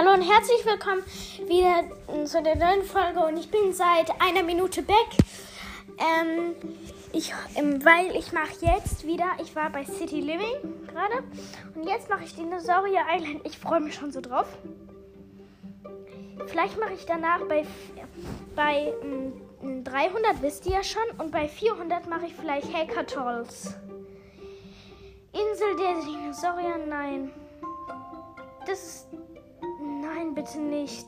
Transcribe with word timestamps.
Hallo 0.00 0.14
und 0.14 0.22
herzlich 0.22 0.64
willkommen 0.64 1.02
wieder 1.46 1.84
zu 2.24 2.42
der 2.42 2.56
neuen 2.56 2.84
Folge 2.84 3.20
und 3.20 3.36
ich 3.36 3.50
bin 3.50 3.74
seit 3.74 4.10
einer 4.18 4.42
Minute 4.42 4.80
back. 4.80 4.96
Ähm, 5.98 6.54
ich, 7.12 7.34
ähm, 7.54 7.84
weil 7.84 8.16
ich 8.16 8.32
mache 8.32 8.54
jetzt 8.62 9.06
wieder, 9.06 9.26
ich 9.42 9.54
war 9.54 9.68
bei 9.68 9.84
City 9.84 10.22
Living 10.22 10.86
gerade 10.86 11.22
und 11.74 11.86
jetzt 11.86 12.08
mache 12.08 12.24
ich 12.24 12.34
Dinosaurier 12.34 13.02
Island. 13.14 13.42
Ich 13.44 13.58
freue 13.58 13.80
mich 13.80 13.94
schon 13.94 14.10
so 14.10 14.22
drauf. 14.22 14.46
Vielleicht 16.46 16.80
mache 16.80 16.94
ich 16.94 17.04
danach 17.04 17.42
bei, 17.46 17.66
bei 18.56 18.94
ähm, 19.02 19.84
300, 19.84 20.40
wisst 20.40 20.64
ihr 20.64 20.76
ja 20.76 20.82
schon, 20.82 21.02
und 21.18 21.30
bei 21.30 21.46
400 21.46 22.08
mache 22.08 22.24
ich 22.24 22.34
vielleicht 22.34 22.72
Hacker 22.72 23.04
Trolls. 23.04 23.74
Insel 25.34 25.76
der 25.76 26.02
Dinosaurier, 26.02 26.86
nein. 26.88 27.32
Das 28.64 28.82
ist 28.82 29.09
Nein, 30.12 30.34
bitte 30.34 30.58
nicht. 30.58 31.06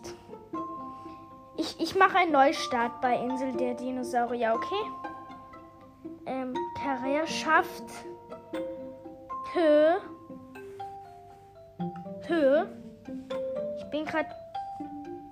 Ich, 1.56 1.80
ich 1.80 1.96
mache 1.96 2.18
einen 2.18 2.32
Neustart 2.32 3.00
bei 3.00 3.16
Insel 3.16 3.52
der 3.52 3.74
Dinosaurier, 3.74 4.54
okay? 4.54 4.84
Ähm, 6.26 6.54
Karrierschaft. 6.80 7.82
Höhe. 9.54 10.00
Höhe. 12.28 12.68
Ich 13.78 13.84
bin 13.90 14.04
gerade. 14.04 14.28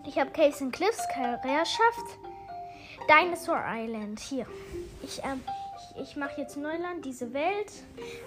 Ich 0.04 0.18
habe 0.18 0.30
Caves 0.30 0.60
and 0.60 0.72
Cliffs, 0.72 1.06
Karrierschaft. 1.14 2.18
Dinosaur 3.08 3.62
Island. 3.66 4.18
Hier. 4.18 4.46
Ich, 5.02 5.22
ähm, 5.22 5.44
ich, 5.94 6.02
ich 6.02 6.16
mache 6.16 6.40
jetzt 6.40 6.56
Neuland, 6.56 7.04
diese 7.04 7.32
Welt. 7.32 7.70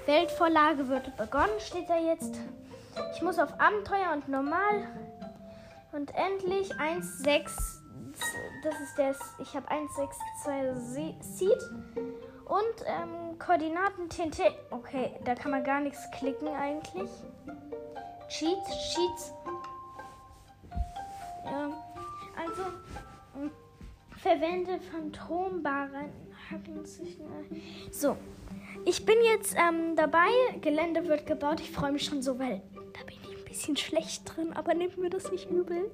Weltvorlage 0.05 0.87
wird 0.87 1.17
begonnen, 1.17 1.59
steht 1.59 1.89
da 1.89 1.97
jetzt. 1.97 2.39
Ich 3.13 3.21
muss 3.21 3.39
auf 3.39 3.59
Abenteuer 3.59 4.13
und 4.13 4.29
normal 4.29 4.87
und 5.93 6.11
endlich 6.15 6.73
1,6. 6.75 7.81
Das 8.63 8.79
ist 8.81 8.97
der. 8.97 9.15
Ich 9.39 9.55
habe 9.55 9.67
1,62 9.69 11.21
Seed. 11.21 11.57
Und 12.45 12.85
ähm, 12.85 13.39
Koordinaten 13.39 14.09
TNT. 14.09 14.41
Okay, 14.69 15.11
da 15.23 15.33
kann 15.35 15.51
man 15.51 15.63
gar 15.63 15.79
nichts 15.79 15.99
klicken 16.11 16.47
eigentlich. 16.49 17.09
Cheats, 18.27 18.69
Cheats. 18.93 19.33
Ja, 21.45 21.69
also 22.35 22.63
hm, 23.35 23.51
verwende 24.17 24.79
Phantombaren. 24.79 26.11
So, 27.91 28.17
ich 28.85 29.05
bin 29.05 29.15
jetzt 29.23 29.55
ähm, 29.55 29.95
dabei. 29.95 30.27
Gelände 30.61 31.07
wird 31.07 31.25
gebaut. 31.25 31.59
Ich 31.61 31.71
freue 31.71 31.91
mich 31.91 32.05
schon 32.05 32.21
so, 32.21 32.37
weil 32.37 32.61
bisschen 33.53 33.77
schlecht 33.77 34.23
drin, 34.25 34.51
aber 34.53 34.73
nehmt 34.73 34.97
mir 34.97 35.11
das 35.11 35.31
nicht 35.31 35.49
übel. 35.49 35.91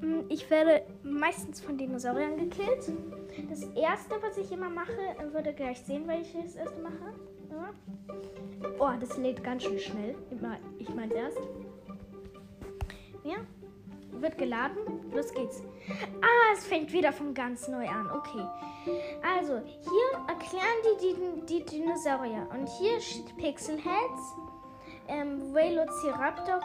Mm, 0.00 0.22
ich 0.28 0.50
werde 0.50 0.82
meistens 1.04 1.60
von 1.60 1.78
Dinosauriern 1.78 2.36
gekillt. 2.36 2.92
Das 3.48 3.62
erste, 3.76 4.16
was 4.20 4.36
ich 4.36 4.50
immer 4.50 4.68
mache, 4.68 4.98
würde 5.32 5.52
gleich 5.52 5.78
sehen, 5.82 6.08
weil 6.08 6.22
ich 6.22 6.32
das 6.32 6.56
erste 6.56 6.80
mache. 6.82 7.14
Oh, 8.78 8.90
das 8.98 9.16
lädt 9.18 9.44
ganz 9.44 9.62
schön 9.62 9.78
schnell. 9.78 10.16
Ich 10.78 10.88
meine 10.92 11.14
erst. 11.14 11.38
Ja. 13.22 13.36
Wird 14.12 14.36
geladen. 14.36 14.78
Los 15.14 15.32
geht's. 15.32 15.62
Ah, 16.20 16.52
es 16.54 16.66
fängt 16.66 16.92
wieder 16.92 17.12
von 17.12 17.32
ganz 17.32 17.68
neu 17.68 17.88
an. 17.88 18.10
Okay. 18.10 18.44
Also, 19.22 19.60
hier 19.64 20.26
erklären 20.26 20.66
die, 20.84 21.46
die, 21.46 21.60
die 21.60 21.64
Dinosaurier. 21.64 22.48
Und 22.52 22.68
hier 22.80 23.00
steht 23.00 23.36
Pixelheads 23.36 24.34
ähm, 25.10 25.52
Velociraptor, 25.52 26.60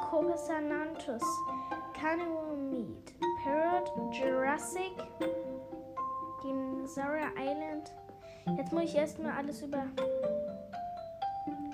Carnivore 2.00 2.56
Meat, 2.56 3.14
Parrot, 3.44 3.92
Jurassic, 4.14 4.94
Dinosaur 6.44 7.32
Island. 7.38 7.92
Jetzt 8.58 8.72
muss 8.72 8.84
ich 8.84 8.96
erstmal 8.96 9.32
alles 9.32 9.62
über. 9.62 9.86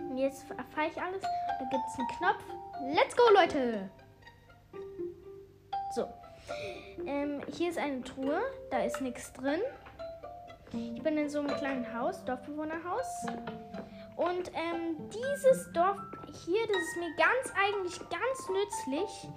Und 0.09 0.18
jetzt 0.18 0.50
erfahre 0.51 0.88
ich 0.88 1.01
alles. 1.01 1.22
Da 1.22 1.66
gibt 1.69 1.84
es 1.88 2.00
einen 2.00 2.07
Knopf. 2.18 2.44
Let's 2.96 3.16
go, 3.16 3.23
Leute! 3.34 3.90
So. 5.94 6.07
Ähm, 7.06 7.41
hier 7.51 7.69
ist 7.69 7.78
eine 7.78 8.01
Truhe. 8.01 8.41
Da 8.69 8.84
ist 8.84 9.01
nichts 9.01 9.34
drin. 9.34 9.59
Ich 10.73 11.03
bin 11.03 11.17
in 11.17 11.29
so 11.29 11.40
einem 11.40 11.53
kleinen 11.57 11.94
Haus, 11.94 12.23
Dorfbewohnerhaus. 12.23 13.25
Und 14.22 14.52
ähm, 14.54 15.09
dieses 15.09 15.72
Dorf 15.74 15.98
hier, 16.46 16.59
das 16.68 16.78
ist 16.78 16.98
mir 16.98 17.09
ganz 17.18 17.52
eigentlich 17.58 18.00
ganz 18.00 18.50
nützlich. 18.50 19.30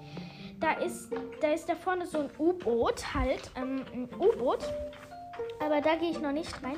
Da 0.61 0.73
ist, 0.73 1.11
da 1.41 1.53
ist 1.53 1.71
da 1.71 1.75
vorne 1.75 2.07
so 2.07 2.19
ein 2.19 2.31
U-Boot 2.39 3.15
halt, 3.15 3.51
ähm, 3.57 3.83
ein 3.95 4.11
U-Boot. 4.19 4.59
Aber 5.59 5.81
da 5.81 5.97
gehe 5.97 6.11
ich 6.11 6.21
noch 6.21 6.33
nicht 6.33 6.53
rein, 6.63 6.77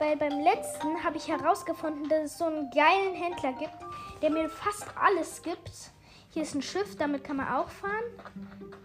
weil 0.00 0.16
beim 0.16 0.40
letzten 0.40 1.04
habe 1.04 1.16
ich 1.16 1.28
herausgefunden, 1.28 2.08
dass 2.08 2.24
es 2.24 2.38
so 2.38 2.46
einen 2.46 2.70
geilen 2.70 3.14
Händler 3.14 3.52
gibt, 3.52 3.76
der 4.20 4.30
mir 4.30 4.48
fast 4.48 4.86
alles 5.00 5.40
gibt. 5.42 5.70
Hier 6.30 6.42
ist 6.42 6.56
ein 6.56 6.62
Schiff, 6.62 6.96
damit 6.96 7.22
kann 7.22 7.36
man 7.36 7.48
auch 7.54 7.68
fahren. 7.68 8.04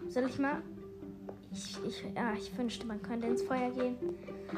Soll 0.06 0.28
ich 0.28 0.38
mal? 0.38 0.62
Ich, 1.52 1.76
ich, 1.84 2.04
ja, 2.14 2.32
ich 2.34 2.56
wünschte, 2.56 2.86
man 2.86 3.02
könnte 3.02 3.26
ins 3.26 3.42
Feuer 3.42 3.70
gehen. 3.70 3.98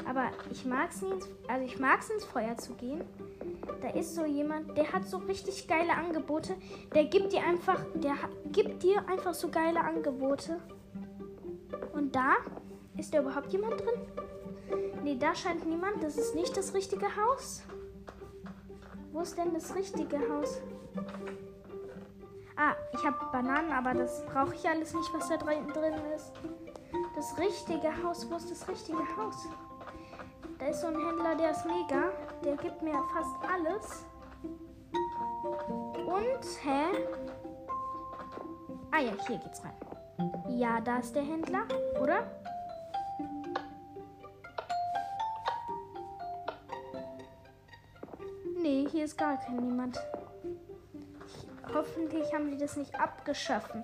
Aber 0.05 0.29
ich 0.51 0.63
mag 0.65 0.91
es 0.91 1.01
nicht, 1.01 1.27
also 1.47 1.65
ich 1.65 1.79
mag 1.79 2.01
es 2.01 2.11
ins 2.11 2.25
Feuer 2.25 2.55
zu 2.55 2.73
gehen. 2.75 3.01
Da 3.83 3.89
ist 3.89 4.15
so 4.15 4.23
jemand, 4.23 4.77
der 4.77 4.93
hat 4.93 5.05
so 5.05 5.17
richtig 5.17 5.67
geile 5.67 5.93
Angebote. 5.93 6.55
Der 6.95 7.03
gibt 7.03 7.33
dir 7.33 7.43
einfach, 7.43 7.81
der 7.95 8.15
gibt 8.49 8.81
dir 8.81 9.05
einfach 9.09 9.33
so 9.33 9.49
geile 9.49 9.81
Angebote. 9.81 10.61
Und 11.91 12.15
da 12.15 12.35
ist 12.95 13.13
da 13.13 13.19
überhaupt 13.19 13.51
jemand 13.51 13.81
drin? 13.81 13.99
Nee, 15.03 15.17
da 15.17 15.35
scheint 15.35 15.67
niemand. 15.67 16.01
Das 16.01 16.17
ist 16.17 16.33
nicht 16.33 16.55
das 16.55 16.73
richtige 16.73 17.07
Haus. 17.17 17.63
Wo 19.11 19.19
ist 19.19 19.37
denn 19.37 19.53
das 19.53 19.75
richtige 19.75 20.17
Haus? 20.29 20.61
Ah, 22.55 22.75
ich 22.93 23.03
habe 23.03 23.17
Bananen, 23.33 23.73
aber 23.73 23.93
das 23.93 24.25
brauche 24.27 24.55
ich 24.55 24.65
alles 24.65 24.93
nicht, 24.93 25.13
was 25.13 25.27
da 25.27 25.35
drin 25.35 25.93
ist. 26.15 26.31
Das 27.17 27.37
richtige 27.37 28.01
Haus, 28.01 28.31
wo 28.31 28.37
ist 28.37 28.49
das 28.49 28.65
richtige 28.69 29.03
Haus? 29.17 29.45
Da 30.63 30.69
ist 30.69 30.79
so 30.79 30.87
ein 30.87 30.95
Händler, 30.95 31.35
der 31.35 31.51
ist 31.51 31.65
mega. 31.65 32.13
Der 32.41 32.55
gibt 32.55 32.81
mir 32.81 32.93
fast 33.13 33.35
alles. 33.53 34.05
Und, 36.05 36.63
hä? 36.63 36.85
Ah 38.91 38.99
ja, 38.99 39.11
hier 39.27 39.39
geht's 39.39 39.61
rein. 39.61 39.75
Ja, 40.47 40.79
da 40.79 40.99
ist 40.99 41.13
der 41.13 41.23
Händler, 41.23 41.63
oder? 42.01 42.31
Nee, 48.61 48.87
hier 48.89 49.03
ist 49.03 49.17
gar 49.17 49.35
kein 49.41 49.57
niemand. 49.57 49.99
Hoffentlich 51.73 52.33
haben 52.33 52.51
die 52.51 52.57
das 52.57 52.77
nicht 52.77 52.97
abgeschaffen, 52.97 53.83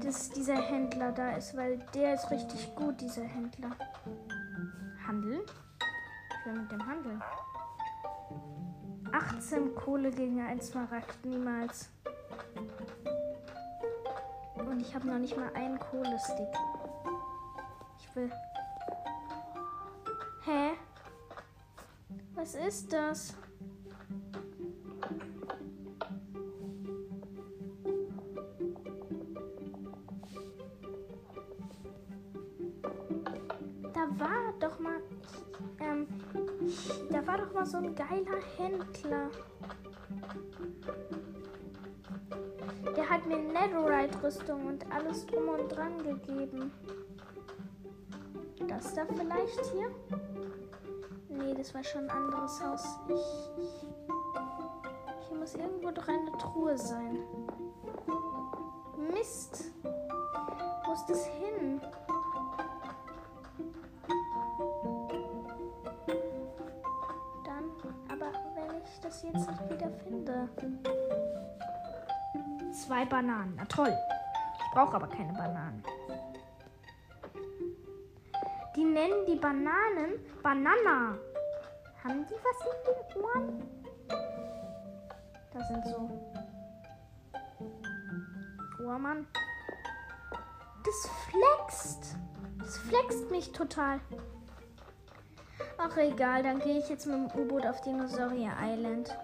dass 0.00 0.30
dieser 0.30 0.56
Händler 0.56 1.12
da 1.12 1.36
ist, 1.36 1.54
weil 1.54 1.84
der 1.94 2.14
ist 2.14 2.30
richtig 2.30 2.74
gut, 2.74 2.98
dieser 2.98 3.24
Händler. 3.24 3.72
Handel? 5.06 5.44
Will 6.44 6.52
mit 6.52 6.70
dem 6.70 6.86
handeln. 6.86 7.22
18 9.12 9.74
Kohle 9.74 10.10
gegen 10.10 10.40
ein 10.40 10.60
Smaragd, 10.60 11.24
niemals. 11.24 11.90
Und 14.56 14.80
ich 14.80 14.94
habe 14.94 15.06
noch 15.06 15.18
nicht 15.18 15.36
mal 15.36 15.50
einen 15.54 15.78
Kohlestick. 15.78 16.48
Ich 17.98 18.16
will. 18.16 18.30
Hä? 20.44 20.72
Was 22.34 22.54
ist 22.54 22.92
das? 22.92 23.34
Geiler 38.24 38.40
Händler. 38.56 39.30
Der 42.96 43.08
hat 43.08 43.26
mir 43.26 43.38
Netherite-Rüstung 43.38 44.66
und 44.66 44.92
alles 44.92 45.26
drum 45.26 45.48
und 45.48 45.68
dran 45.68 45.98
gegeben. 45.98 46.72
Das 48.68 48.94
da 48.94 49.04
vielleicht 49.06 49.64
hier? 49.72 49.90
Nee, 51.28 51.54
das 51.54 51.74
war 51.74 51.84
schon 51.84 52.08
ein 52.08 52.10
anderes 52.10 52.62
Haus. 52.62 52.84
Ich, 53.08 53.88
hier 55.28 55.38
muss 55.38 55.54
irgendwo 55.54 55.90
doch 55.90 56.08
eine 56.08 56.32
Truhe 56.38 56.78
sein. 56.78 57.18
Mist. 59.12 59.72
Wo 59.82 60.92
ist 60.92 61.06
das 61.08 61.26
hin? 61.26 61.80
Das 69.00 69.22
jetzt 69.22 69.48
nicht 69.48 69.70
wieder 69.70 69.90
finde. 70.02 70.48
Zwei 72.72 73.04
Bananen. 73.04 73.54
Na 73.56 73.64
toll. 73.66 73.94
Ich 74.58 74.74
brauche 74.74 74.96
aber 74.96 75.06
keine 75.06 75.32
Bananen. 75.32 75.82
Die 78.76 78.84
nennen 78.84 79.24
die 79.26 79.36
Bananen 79.36 80.18
Banana. 80.42 81.16
Haben 82.02 82.26
die 82.26 82.34
was 82.34 82.66
in 82.66 83.14
den 83.14 83.22
Ohren? 83.22 83.62
Das 85.52 85.68
sind 85.68 85.86
so. 85.86 86.10
Oh 88.80 88.98
Mann. 88.98 89.26
Das 90.84 91.10
flext. 91.30 92.16
Das 92.58 92.78
flext 92.78 93.30
mich 93.30 93.52
total. 93.52 94.00
Ach 95.86 95.98
egal, 95.98 96.42
dann 96.42 96.60
gehe 96.60 96.78
ich 96.78 96.88
jetzt 96.88 97.06
mit 97.06 97.14
dem 97.14 97.40
U-Boot 97.40 97.66
auf 97.66 97.78
Dinosaurier 97.82 98.52
Island. 98.58 99.14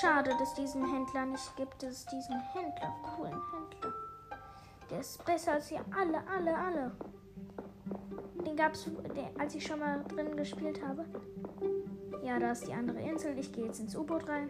Schade, 0.00 0.30
dass 0.38 0.54
diesen 0.54 0.88
Händler 0.88 1.26
nicht 1.26 1.56
gibt. 1.56 1.82
Es 1.82 2.06
diesen 2.06 2.38
Händler, 2.52 2.94
coolen 3.02 3.32
Händler. 3.32 3.92
Der 4.88 5.00
ist 5.00 5.24
besser 5.24 5.54
als 5.54 5.68
ihr 5.72 5.84
alle, 5.90 6.18
alle, 6.32 6.56
alle. 6.56 6.92
Den 8.46 8.54
gab 8.54 8.74
es, 8.74 8.88
als 9.36 9.56
ich 9.56 9.66
schon 9.66 9.80
mal 9.80 10.04
drin 10.04 10.36
gespielt 10.36 10.80
habe. 10.86 11.04
Ja, 12.22 12.38
da 12.38 12.52
ist 12.52 12.68
die 12.68 12.72
andere 12.72 13.00
Insel. 13.00 13.36
Ich 13.36 13.52
gehe 13.52 13.64
jetzt 13.64 13.80
ins 13.80 13.96
U-Boot 13.96 14.28
rein. 14.28 14.48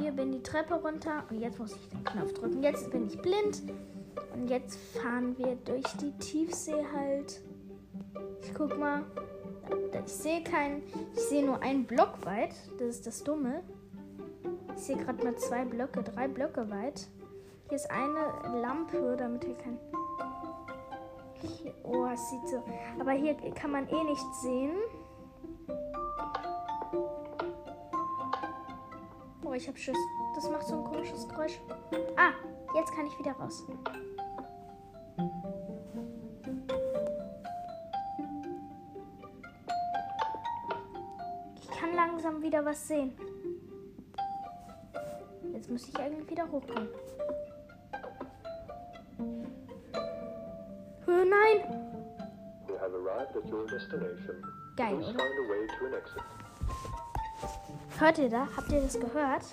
Hier 0.00 0.12
bin 0.12 0.30
die 0.30 0.42
Treppe 0.42 0.74
runter. 0.74 1.24
Und 1.30 1.40
jetzt 1.40 1.58
muss 1.58 1.74
ich 1.74 1.88
den 1.88 2.04
Knopf 2.04 2.32
drücken. 2.34 2.62
Jetzt 2.62 2.92
bin 2.92 3.08
ich 3.08 3.20
blind. 3.20 3.62
Und 4.34 4.48
jetzt 4.48 4.78
fahren 4.98 5.36
wir 5.36 5.56
durch 5.56 5.86
die 6.00 6.12
Tiefsee 6.18 6.86
halt. 6.94 7.42
Ich 8.44 8.54
guck 8.54 8.78
mal. 8.78 9.02
Ich 10.06 10.12
sehe 10.12 10.44
keinen. 10.44 10.82
Ich 11.14 11.20
sehe 11.20 11.44
nur 11.44 11.62
einen 11.62 11.86
Block 11.86 12.24
weit. 12.24 12.54
Das 12.78 12.88
ist 12.88 13.06
das 13.06 13.24
Dumme. 13.24 13.62
Ich 14.76 14.82
sehe 14.82 14.96
gerade 14.96 15.24
mal 15.24 15.34
zwei 15.36 15.64
Blöcke, 15.64 16.02
drei 16.02 16.28
Blöcke 16.28 16.68
weit. 16.70 17.08
Hier 17.68 17.76
ist 17.76 17.90
eine 17.90 18.60
Lampe, 18.60 19.16
damit 19.16 19.44
hier 19.44 19.56
kein. 19.56 19.78
Oh, 21.82 22.06
es 22.12 22.30
sieht 22.30 22.48
so. 22.48 22.62
Aber 23.00 23.12
hier 23.12 23.34
kann 23.54 23.70
man 23.70 23.88
eh 23.88 24.04
nichts 24.04 24.42
sehen. 24.42 24.76
Oh, 29.42 29.52
ich 29.52 29.66
hab 29.68 29.78
Schiss. 29.78 29.96
Das 30.34 30.50
macht 30.50 30.66
so 30.66 30.76
ein 30.76 30.84
komisches 30.84 31.26
Geräusch. 31.28 31.58
Ah, 32.16 32.32
jetzt 32.74 32.92
kann 32.94 33.06
ich 33.06 33.18
wieder 33.18 33.32
raus. 33.32 33.64
Was 42.74 42.88
sehen. 42.88 43.12
Jetzt 45.52 45.70
muss 45.70 45.88
ich 45.88 45.96
eigentlich 45.96 46.28
wieder 46.28 46.50
hochkommen. 46.50 46.88
Oh 51.06 51.24
nein! 51.24 51.58
You 52.66 52.76
have 52.80 52.92
arrived 52.92 53.36
at 53.36 53.48
your 53.48 53.64
destination. 53.68 54.42
Geil, 54.76 54.96
oder? 54.96 55.24
Hört 58.00 58.18
ihr 58.18 58.28
da? 58.28 58.48
Habt 58.56 58.72
ihr 58.72 58.80
das 58.80 58.98
gehört? 58.98 59.44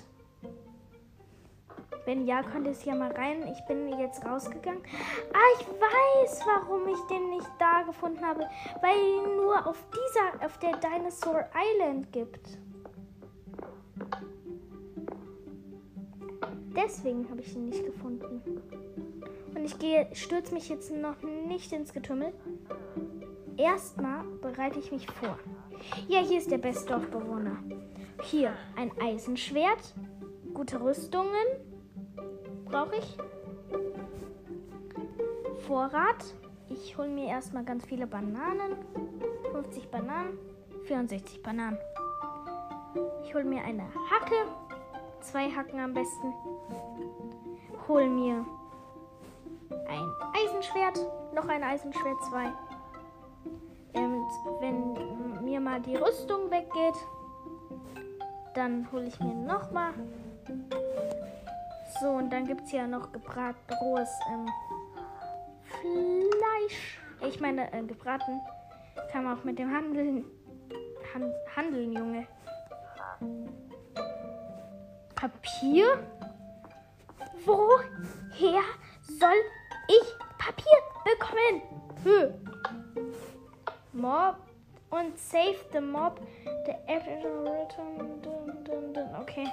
Wenn 2.04 2.26
ja, 2.26 2.42
könnt 2.42 2.66
ihr 2.66 2.72
es 2.72 2.84
ja 2.84 2.96
mal 2.96 3.12
rein. 3.12 3.46
Ich 3.46 3.64
bin 3.66 4.00
jetzt 4.00 4.24
rausgegangen. 4.24 4.82
Ah, 5.32 5.60
ich 5.60 5.68
weiß, 5.68 6.40
warum 6.44 6.88
ich 6.88 7.00
den 7.08 7.30
nicht 7.30 7.48
da 7.60 7.82
gefunden 7.82 8.26
habe. 8.26 8.48
Weil 8.80 8.96
ihn 8.98 9.36
nur 9.36 9.64
auf 9.64 9.78
dieser, 9.92 10.44
auf 10.44 10.58
der 10.58 10.76
Dinosaur 10.78 11.44
Island 11.54 12.10
gibt. 12.10 12.58
Deswegen 16.82 17.28
habe 17.30 17.40
ich 17.40 17.54
ihn 17.54 17.66
nicht 17.66 17.84
gefunden. 17.84 18.42
Und 19.54 19.64
ich 19.64 19.78
gehe, 19.78 20.08
stürze 20.12 20.54
mich 20.54 20.68
jetzt 20.68 20.90
noch 20.90 21.22
nicht 21.22 21.72
ins 21.72 21.92
Getümmel. 21.92 22.32
Erstmal 23.56 24.24
bereite 24.40 24.78
ich 24.78 24.90
mich 24.90 25.06
vor. 25.06 25.38
Ja, 26.08 26.20
hier 26.20 26.38
ist 26.38 26.50
der 26.50 26.58
beste 26.58 26.88
Dorfbewohner. 26.88 27.58
Hier 28.22 28.52
ein 28.76 28.90
Eisenschwert, 29.00 29.94
gute 30.54 30.80
Rüstungen 30.80 31.46
brauche 32.64 32.96
ich. 32.96 33.16
Vorrat. 35.66 36.34
Ich 36.68 36.96
hole 36.96 37.08
mir 37.08 37.26
erstmal 37.26 37.64
ganz 37.64 37.84
viele 37.84 38.06
Bananen. 38.06 38.76
50 39.52 39.90
Bananen, 39.90 40.38
64 40.84 41.42
Bananen. 41.42 41.78
Ich 43.22 43.34
hole 43.34 43.44
mir 43.44 43.62
eine 43.62 43.84
Hacke, 44.10 44.34
zwei 45.22 45.50
Hacken 45.50 45.80
am 45.80 45.94
besten. 45.94 46.32
Hol 47.88 48.08
mir 48.08 48.44
ein 49.88 50.10
Eisenschwert, 50.34 50.98
noch 51.34 51.48
ein 51.48 51.62
Eisenschwert, 51.62 52.22
zwei. 52.28 52.46
Und 53.94 54.28
wenn 54.60 55.44
mir 55.44 55.60
mal 55.60 55.80
die 55.80 55.96
Rüstung 55.96 56.50
weggeht, 56.50 56.94
dann 58.54 58.90
hole 58.92 59.06
ich 59.06 59.18
mir 59.20 59.34
noch 59.34 59.70
mal. 59.70 59.92
So, 62.00 62.08
und 62.08 62.30
dann 62.30 62.46
gibt 62.46 62.62
es 62.62 62.72
ja 62.72 62.86
noch 62.86 63.12
gebraten 63.12 63.74
rohes 63.80 64.10
ähm, 64.32 64.46
Fleisch. 65.62 66.98
Ich 67.28 67.40
meine, 67.40 67.72
äh, 67.72 67.82
gebraten 67.82 68.40
kann 69.10 69.24
man 69.24 69.38
auch 69.38 69.44
mit 69.44 69.58
dem 69.58 69.70
Handeln. 69.70 70.24
Han 71.14 71.32
handeln, 71.54 71.92
Junge. 71.92 72.26
Papier? 75.22 76.02
Woher 77.44 78.62
soll 79.02 79.40
ich 79.86 80.18
Papier 80.36 80.78
bekommen? 81.04 81.62
Hm. 82.02 82.34
Mob 83.92 84.36
und 84.90 85.16
save 85.16 85.54
the 85.72 85.80
mob. 85.80 86.20
The. 86.66 86.72
Okay. 89.20 89.46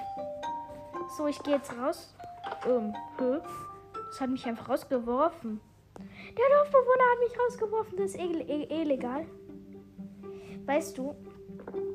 So, 1.16 1.28
ich 1.28 1.40
gehe 1.44 1.54
jetzt 1.54 1.72
raus. 1.78 2.12
Ähm, 2.66 2.92
hä? 3.20 3.38
Das 4.10 4.20
hat 4.20 4.30
mich 4.30 4.44
einfach 4.46 4.68
rausgeworfen. 4.70 5.60
Der 6.00 6.48
Dorfbewohner 6.56 7.04
hat 7.12 7.18
mich 7.28 7.38
rausgeworfen. 7.38 7.96
Das 7.96 8.10
ist 8.10 8.18
ille- 8.18 8.48
i- 8.48 8.82
illegal. 8.82 9.24
Weißt 10.66 10.98
du, 10.98 11.14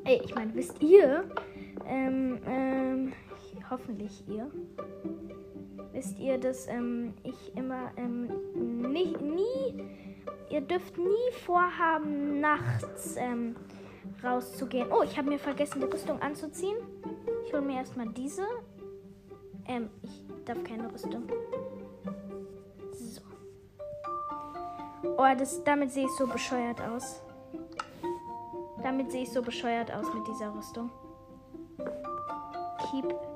ey, 0.04 0.22
ich 0.24 0.34
meine, 0.34 0.54
wisst 0.54 0.80
ihr, 0.82 1.28
ähm, 1.86 2.40
ähm, 2.46 3.12
hoffentlich 3.70 4.22
ihr, 4.28 4.50
wisst 5.92 6.18
ihr, 6.18 6.38
dass 6.38 6.66
ähm, 6.68 7.14
ich 7.22 7.56
immer 7.56 7.90
ähm, 7.96 8.28
nicht, 8.92 9.20
nie, 9.20 9.82
ihr 10.50 10.60
dürft 10.60 10.98
nie 10.98 11.32
vorhaben, 11.44 12.40
nachts 12.40 13.16
ähm, 13.16 13.56
rauszugehen. 14.22 14.88
Oh, 14.90 15.02
ich 15.02 15.16
habe 15.16 15.28
mir 15.28 15.38
vergessen, 15.38 15.80
die 15.80 15.86
Rüstung 15.86 16.20
anzuziehen. 16.20 16.76
Ich 17.46 17.52
hole 17.52 17.62
mir 17.62 17.76
erstmal 17.76 18.08
diese. 18.08 18.42
Ähm, 19.66 19.90
ich 20.02 20.24
darf 20.44 20.62
keine 20.64 20.92
Rüstung. 20.92 21.24
So. 22.92 23.20
Oh, 25.16 25.26
das, 25.38 25.62
damit 25.64 25.90
sehe 25.92 26.04
ich 26.04 26.12
so 26.12 26.26
bescheuert 26.26 26.80
aus. 26.80 27.22
Damit 28.82 29.10
sehe 29.10 29.22
ich 29.22 29.32
so 29.32 29.42
bescheuert 29.42 29.92
aus 29.92 30.06
mit 30.14 30.26
dieser 30.28 30.54
Rüstung. 30.54 30.90
Keep. 32.90 33.35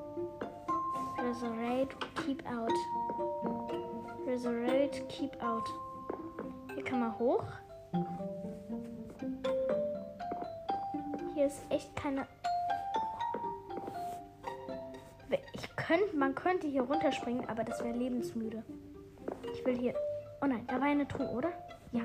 Resurrect, 1.31 1.95
keep 2.25 2.43
out. 2.45 2.73
Resurrect, 4.27 5.07
keep 5.07 5.41
out. 5.41 5.63
Hier 6.73 6.83
kann 6.83 6.99
man 6.99 7.17
hoch. 7.17 7.45
Hier 11.33 11.45
ist 11.45 11.61
echt 11.69 11.95
keine. 11.95 12.27
Ich 15.53 15.73
könnte, 15.77 16.17
man 16.17 16.35
könnte 16.35 16.67
hier 16.67 16.81
runterspringen, 16.81 17.47
aber 17.47 17.63
das 17.63 17.81
wäre 17.81 17.97
lebensmüde. 17.97 18.61
Ich 19.53 19.65
will 19.65 19.77
hier. 19.77 19.93
Oh 20.41 20.47
nein, 20.47 20.67
da 20.67 20.81
war 20.81 20.87
eine 20.87 21.07
Truhe, 21.07 21.29
oder? 21.29 21.53
Ja. 21.93 22.01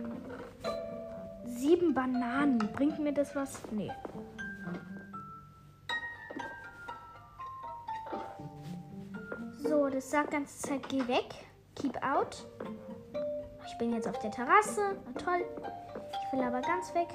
Sieben 1.46 1.92
Bananen. 1.94 2.58
Bringt 2.76 3.00
mir 3.00 3.12
das 3.12 3.34
was? 3.34 3.60
Nee. 3.72 3.90
Das 9.96 10.10
sagt 10.10 10.30
ganze 10.30 10.58
Zeit, 10.58 10.86
geh 10.90 11.08
weg. 11.08 11.24
Keep 11.74 11.96
out. 12.02 12.46
Ich 13.66 13.78
bin 13.78 13.94
jetzt 13.94 14.06
auf 14.06 14.18
der 14.18 14.30
Terrasse. 14.30 14.98
Na 15.06 15.12
toll. 15.18 15.42
Ich 16.10 16.32
will 16.32 16.44
aber 16.44 16.60
ganz 16.60 16.94
weg. 16.94 17.08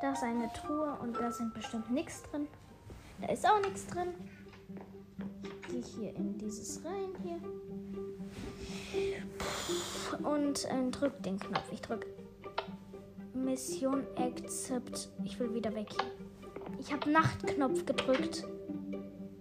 Da 0.00 0.12
ist 0.12 0.22
eine 0.22 0.50
Truhe 0.54 0.96
und 1.02 1.14
da 1.18 1.30
sind 1.30 1.52
bestimmt 1.52 1.90
nichts 1.90 2.22
drin. 2.22 2.48
Da 3.20 3.30
ist 3.30 3.46
auch 3.46 3.60
nichts 3.60 3.86
drin. 3.88 4.08
Ich 5.68 5.68
gehe 5.68 5.82
hier 5.82 6.16
in 6.16 6.38
dieses 6.38 6.82
rein 6.82 7.12
hier. 7.22 7.40
Und 10.26 10.64
äh, 10.64 10.90
drück 10.90 11.22
den 11.22 11.38
Knopf. 11.38 11.70
Ich 11.72 11.82
drück 11.82 12.06
Mission 13.34 14.06
Accept. 14.16 15.10
Ich 15.24 15.38
will 15.38 15.52
wieder 15.52 15.74
weg. 15.74 15.90
Ich 16.78 16.90
habe 16.90 17.10
Nachtknopf 17.10 17.84
gedrückt. 17.84 18.46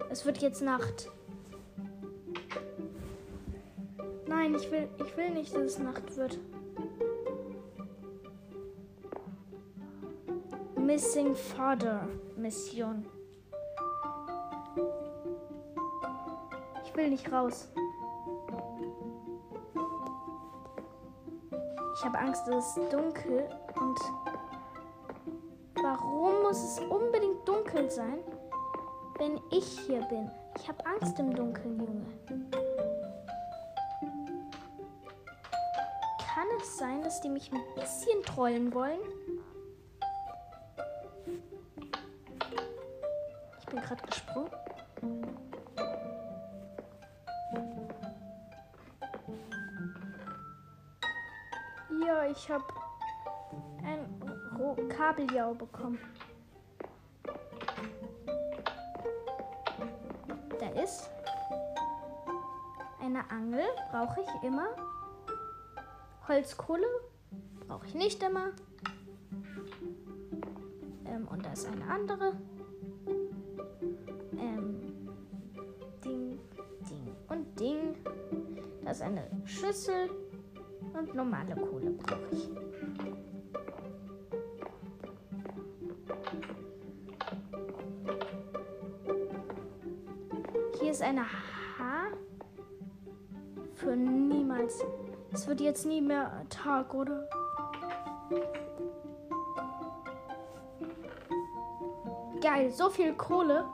Es 0.10 0.26
wird 0.26 0.40
jetzt 0.40 0.62
Nacht. 0.62 1.10
Nein, 4.28 4.56
ich 4.56 4.72
will, 4.72 4.88
ich 4.98 5.18
will 5.18 5.30
nicht, 5.32 5.54
dass 5.54 5.62
es 5.64 5.80
Nacht 5.80 6.16
wird. 6.18 6.40
Missing 10.78 11.36
Father 11.36 12.08
Mission. 12.36 13.06
Ich 16.84 16.96
will 16.96 17.10
nicht 17.10 17.32
raus. 17.32 17.70
Ich 21.98 22.06
habe 22.06 22.20
Angst, 22.20 22.48
es 22.48 22.78
ist 22.78 22.94
dunkel 22.94 23.48
und 23.80 24.00
warum 25.82 26.44
muss 26.44 26.64
es 26.64 26.80
unbedingt 26.80 27.48
dunkel 27.48 27.90
sein, 27.90 28.20
wenn 29.18 29.40
ich 29.50 29.80
hier 29.80 30.02
bin? 30.02 30.30
Ich 30.58 30.68
habe 30.68 30.86
Angst 30.86 31.18
im 31.20 31.34
Dunkeln, 31.34 31.80
Junge. 31.80 32.65
Sein, 36.78 37.02
dass 37.02 37.22
die 37.22 37.30
mich 37.30 37.52
ein 37.52 37.64
bisschen 37.76 38.22
trollen 38.24 38.74
wollen? 38.74 39.00
Ich 43.60 43.66
bin 43.68 43.82
gerade 43.82 44.04
gesprungen. 44.06 44.52
Ja, 52.06 52.26
ich 52.26 52.50
habe 52.50 52.66
ein 53.84 54.90
Kabeljau 54.90 55.54
bekommen. 55.54 56.00
Da 60.60 60.82
ist 60.82 61.10
eine 63.02 63.30
Angel, 63.30 63.66
brauche 63.92 64.22
ich 64.22 64.44
immer. 64.44 64.85
Holzkohle 66.28 66.88
brauche 67.68 67.86
ich 67.86 67.94
nicht 67.94 68.24
immer. 68.24 68.52
Ähm, 71.06 71.28
und 71.28 71.46
da 71.46 71.54
ist 71.54 71.68
eine 71.68 71.86
andere. 71.86 72.34
Ähm, 74.38 74.82
Ding, 76.04 76.40
Ding 76.90 77.16
und 77.30 77.60
Ding. 77.60 77.96
Da 78.84 78.92
ist 78.92 79.02
eine 79.02 79.28
Schüssel 79.46 80.10
und 80.94 81.14
normale 81.14 81.56
Kohle 81.56 81.92
brauche 81.92 82.28
ich. 82.32 82.50
Hier 90.80 90.92
ist 90.92 91.02
eine 91.02 91.24
H 91.24 92.08
für 93.76 93.96
niemals. 93.96 94.84
Es 95.36 95.48
wird 95.48 95.60
jetzt 95.60 95.86
nie 95.86 96.00
mehr 96.00 96.32
Tag, 96.50 96.94
oder? 96.94 97.28
Geil, 102.40 102.72
so 102.72 102.90
viel 102.90 103.14
Kohle. 103.16 103.66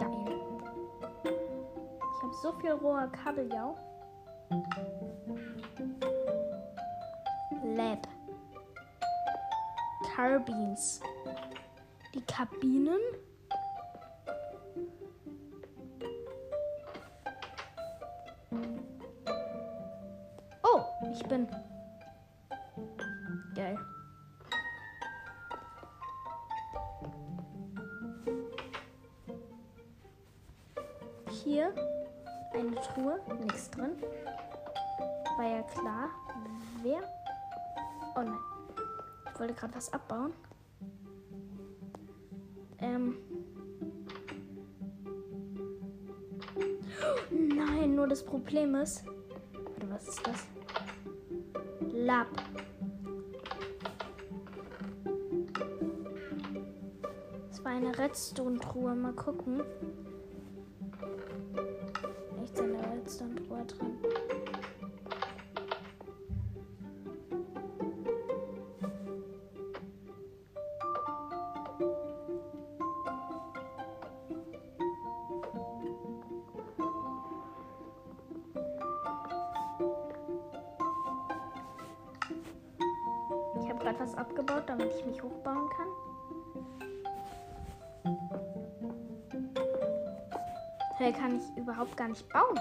Geil. 0.00 0.40
Ich 1.22 2.22
habe 2.24 2.34
so 2.42 2.52
viel 2.54 2.72
roher 2.72 3.06
Kabeljau. 3.06 3.76
Lab. 7.76 8.08
Carbines. 10.12 11.00
Die 12.16 12.22
Kabinen. 12.22 12.98
War 35.40 35.48
ja 35.48 35.62
klar. 35.62 36.10
Wer? 36.82 37.00
Oh 38.14 38.20
nein. 38.20 38.36
Ich 39.32 39.40
wollte 39.40 39.54
gerade 39.54 39.74
was 39.74 39.90
abbauen. 39.90 40.34
Ähm. 42.78 43.16
Nein, 47.30 47.94
nur 47.94 48.06
das 48.06 48.22
Problem 48.22 48.74
ist. 48.74 49.06
Warte, 49.06 49.88
was 49.88 50.08
ist 50.08 50.26
das? 50.26 50.46
Lab. 51.90 52.28
Das 57.48 57.64
war 57.64 57.72
eine 57.72 57.96
Redstone-Truhe. 57.96 58.94
Mal 58.94 59.14
gucken. 59.14 59.62
Nicht 92.10 92.28
bauen. 92.28 92.58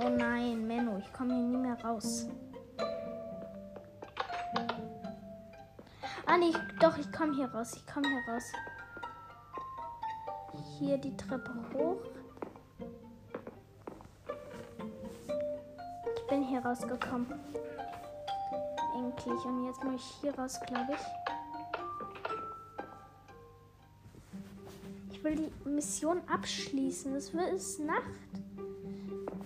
Oh 0.00 0.08
nein, 0.08 0.66
Menno, 0.66 0.98
ich 0.98 1.12
komme 1.12 1.34
hier 1.34 1.42
nie 1.42 1.56
mehr 1.56 1.76
raus. 1.84 2.26
Ah 6.24 6.36
nee, 6.38 6.52
doch, 6.80 6.96
ich 6.98 7.10
komme 7.12 7.34
hier 7.34 7.52
raus. 7.52 7.74
Ich 7.74 7.86
komme 7.86 8.06
hier 8.06 8.34
raus. 8.34 8.52
Hier 10.78 10.98
die 10.98 11.16
Treppe 11.16 11.52
hoch. 11.74 12.00
Ich 16.16 16.26
bin 16.28 16.42
hier 16.42 16.64
rausgekommen. 16.64 17.32
Endlich. 18.94 19.44
Und 19.44 19.66
jetzt 19.66 19.82
muss 19.82 19.94
ich 19.94 20.20
hier 20.20 20.38
raus, 20.38 20.60
glaube 20.66 20.92
ich. 20.92 21.27
Will 25.28 25.36
die 25.36 25.68
Mission 25.68 26.20
abschließen. 26.26 27.14
Es 27.14 27.32
ist 27.34 27.80
Nacht. 27.80 28.02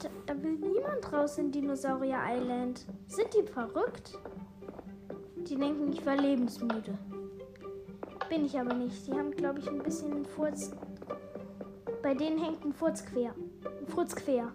Da, 0.01 0.09
da 0.27 0.43
will 0.43 0.53
niemand 0.53 1.13
raus 1.13 1.39
in 1.39 1.51
Dinosaurier 1.51 2.19
Island. 2.29 2.87
Sind 3.09 3.29
die 3.35 3.47
verrückt? 3.47 4.19
Die 5.37 5.57
denken, 5.57 5.93
ich 5.93 6.05
war 6.07 6.17
lebensmüde. 6.17 6.97
Bin 8.29 8.45
ich 8.45 8.59
aber 8.59 8.75
nicht. 8.75 9.07
Die 9.07 9.13
haben, 9.13 9.33
glaube 9.33 9.59
ich, 9.59 9.69
ein 9.69 9.83
bisschen 9.83 10.13
einen 10.13 10.25
Furz. 10.25 10.71
Bei 12.03 12.15
denen 12.15 12.39
hängt 12.39 12.65
ein 12.65 12.73
Furz 12.73 13.05
quer. 13.05 13.35
Ein 13.81 13.87
Furz 13.87 14.15
quer. 14.15 14.53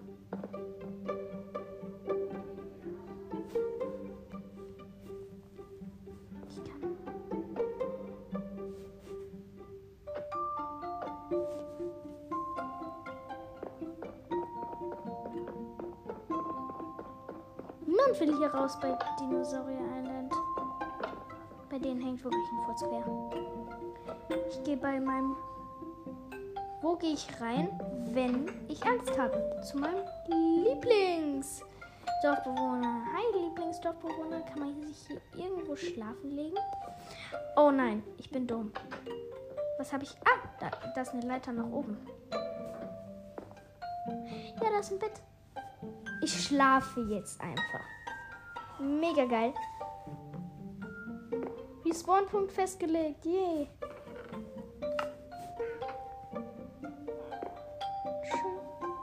Raus 18.67 18.77
bei 18.81 18.91
Dinosaurier 19.17 19.79
Island. 19.97 20.33
Bei 21.69 21.79
denen 21.79 22.01
hängt 22.01 22.21
wirklich 22.21 22.51
ein 22.51 22.65
Furz 22.65 22.81
quer. 22.81 23.05
Ich 24.49 24.61
gehe 24.65 24.75
bei 24.75 24.99
meinem. 24.99 25.37
Wo 26.81 26.97
gehe 26.97 27.13
ich 27.13 27.29
rein, 27.39 27.69
wenn 28.11 28.51
ich 28.67 28.85
Angst 28.85 29.17
habe? 29.17 29.61
Zu 29.63 29.77
meinem 29.77 30.03
Lieblingsdorfbewohner. 30.65 33.05
Hi, 33.15 33.23
Lieblingsdorfbewohner. 33.41 34.41
Kann 34.41 34.59
man 34.59 34.85
sich 34.85 34.97
hier 35.07 35.21
irgendwo 35.33 35.77
schlafen 35.77 36.31
legen? 36.31 36.57
Oh 37.55 37.71
nein, 37.71 38.03
ich 38.17 38.29
bin 38.29 38.47
dumm. 38.47 38.73
Was 39.77 39.93
habe 39.93 40.03
ich? 40.03 40.13
Ah, 40.25 40.39
da, 40.59 40.71
da 40.93 41.01
ist 41.01 41.13
eine 41.13 41.25
Leiter 41.25 41.53
nach 41.53 41.71
oben. 41.71 42.05
Ja, 44.61 44.69
da 44.69 44.79
ist 44.79 44.91
ein 44.91 44.99
Bett. 44.99 45.21
Ich 46.21 46.43
schlafe 46.43 46.99
jetzt 47.03 47.39
einfach. 47.39 47.96
Mega 48.79 49.25
geil. 49.25 49.53
Respawn-Punkt 51.85 52.51
festgelegt. 52.51 53.25
Yay. 53.25 53.67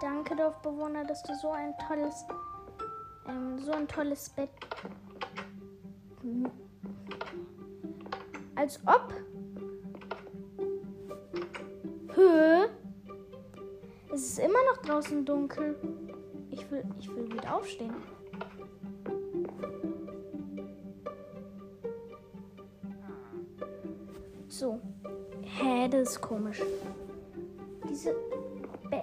Danke, 0.00 0.36
Dorfbewohner, 0.36 1.04
dass 1.04 1.22
du 1.22 1.34
so 1.34 1.50
ein 1.50 1.74
tolles, 1.88 2.24
ähm, 3.28 3.58
so 3.58 3.72
ein 3.72 3.88
tolles 3.88 4.30
Bett. 4.30 4.50
Als 8.54 8.80
ob. 8.86 9.12
Hö. 12.14 12.68
Es 14.12 14.22
ist 14.22 14.38
immer 14.38 14.62
noch 14.70 14.76
draußen 14.82 15.24
dunkel. 15.24 15.76
Ich 16.50 16.70
will, 16.70 16.84
ich 17.00 17.14
will 17.14 17.32
wieder 17.32 17.56
aufstehen. 17.56 17.94
Ist 26.14 26.20
komisch. 26.20 26.62
Diese. 27.88 28.14
Be 28.90 29.02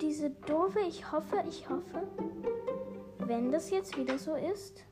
diese 0.00 0.30
doofe, 0.30 0.80
ich 0.80 1.12
hoffe, 1.12 1.44
ich 1.46 1.68
hoffe, 1.68 2.06
wenn 3.18 3.52
das 3.52 3.70
jetzt 3.70 3.96
wieder 3.98 4.18
so 4.18 4.34
ist. 4.34 4.82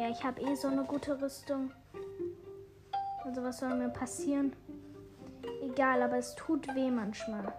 Ja, 0.00 0.08
ich 0.08 0.24
habe 0.24 0.40
eh 0.40 0.54
so 0.54 0.68
eine 0.68 0.82
gute 0.84 1.20
Rüstung. 1.20 1.72
Also 3.22 3.42
was 3.42 3.58
soll 3.58 3.74
mir 3.74 3.90
passieren? 3.90 4.56
Egal, 5.60 6.00
aber 6.00 6.16
es 6.16 6.34
tut 6.36 6.66
weh 6.74 6.90
manchmal. 6.90 7.52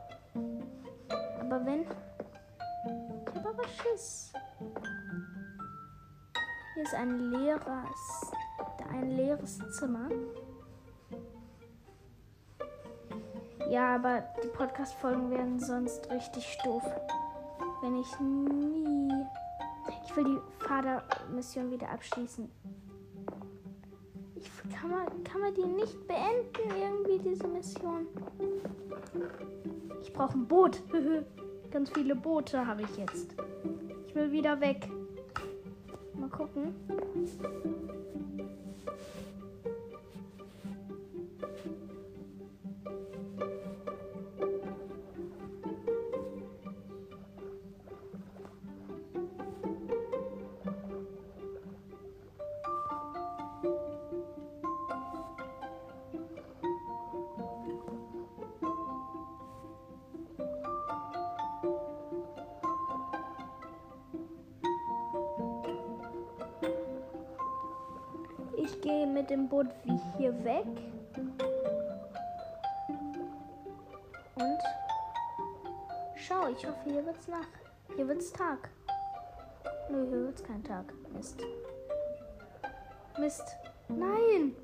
Aber 1.39 1.63
wenn... 1.67 1.81
Ich 1.83 3.36
habe 3.36 3.50
aber 3.50 3.63
Schiss. 3.67 4.33
Hier 6.74 6.83
ist 6.83 6.95
ein 6.95 7.29
leeres... 7.29 8.31
Ein 8.91 9.12
leeres 9.12 9.60
Zimmer. 9.77 10.10
Ja, 13.69 13.93
aber 13.93 14.24
die 14.43 14.48
Podcast-Folgen 14.48 15.29
werden 15.29 15.60
sonst 15.60 16.10
richtig 16.10 16.57
doof. 16.63 16.83
Wenn 17.83 18.00
ich 18.00 18.19
nie. 18.19 18.81
Ich 20.12 20.18
will 20.18 20.25
die 20.25 20.65
Vatermission 20.68 21.72
wieder 21.72 21.89
abschließen. 21.89 22.51
Ich, 24.36 24.51
kann, 24.75 24.89
man, 24.89 25.06
kann 25.24 25.39
man 25.39 25.53
die 25.53 25.65
nicht 25.65 26.06
beenden, 26.06 26.70
irgendwie, 26.77 27.30
diese 27.30 27.48
Mission? 27.48 28.08
Ich 30.01 30.12
brauche 30.12 30.34
ein 30.34 30.46
Boot. 30.46 30.84
Ganz 31.72 31.91
viele 31.91 32.18
Boote 32.18 32.68
habe 32.68 32.82
ich 32.82 32.98
jetzt. 32.98 33.38
Ich 34.06 34.13
will 34.13 34.34
wieder 34.34 34.60
weg. 34.60 34.89
Mal 36.15 36.27
gucken. 36.27 36.75
Ich 68.82 68.88
gehe 68.88 69.06
mit 69.06 69.30
dem 69.30 69.48
Boot 69.48 69.67
wie 69.84 70.00
hier 70.17 70.44
weg. 70.44 70.65
Und 74.34 74.60
schau, 76.15 76.48
ich 76.50 76.65
hoffe, 76.65 76.89
hier 76.89 77.06
wird's 77.06 77.28
Nacht. 77.28 77.48
Hier 77.96 78.08
wird's 78.08 78.34
Tag. 78.34 78.72
Nö, 79.88 80.04
hier 80.10 80.24
wird's 80.24 80.44
kein 80.44 80.63
Tag. 80.63 80.91
Mist. 81.13 81.44
Mist. 83.20 83.56
Nein! 83.88 84.56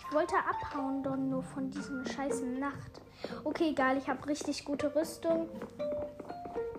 Ich 0.00 0.12
wollte 0.12 0.34
abhauen, 0.34 1.04
doch 1.04 1.14
nur 1.14 1.44
von 1.44 1.70
diesem 1.70 2.04
scheißen 2.04 2.58
Nacht. 2.58 3.00
Okay, 3.44 3.70
egal, 3.70 3.98
ich 3.98 4.08
habe 4.08 4.26
richtig 4.26 4.64
gute 4.64 4.92
Rüstung. 4.96 5.48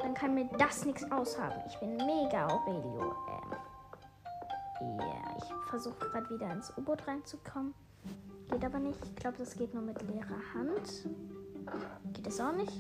Dann 0.08 0.16
kann 0.16 0.36
mir 0.36 0.48
das 0.58 0.86
nichts 0.86 1.04
aushaben. 1.12 1.62
Ich 1.68 1.78
bin 1.82 1.98
mega 1.98 2.48
Aurelio. 2.48 3.14
Ähm, 4.80 4.98
yeah, 5.02 5.36
ich 5.38 5.70
versuche 5.70 6.00
gerade 6.00 6.30
wieder 6.30 6.50
ins 6.50 6.72
U-Boot 6.78 7.06
reinzukommen. 7.06 7.74
Geht 8.50 8.64
aber 8.64 8.80
nicht. 8.80 8.98
Ich 9.04 9.16
glaube, 9.18 9.36
das 9.38 9.58
geht 9.58 9.74
nur 9.74 9.84
mit 9.84 10.02
leerer 10.04 10.40
Hand. 10.54 11.10
Geht 12.14 12.26
es 12.26 12.40
auch 12.40 12.54
nicht? 12.54 12.72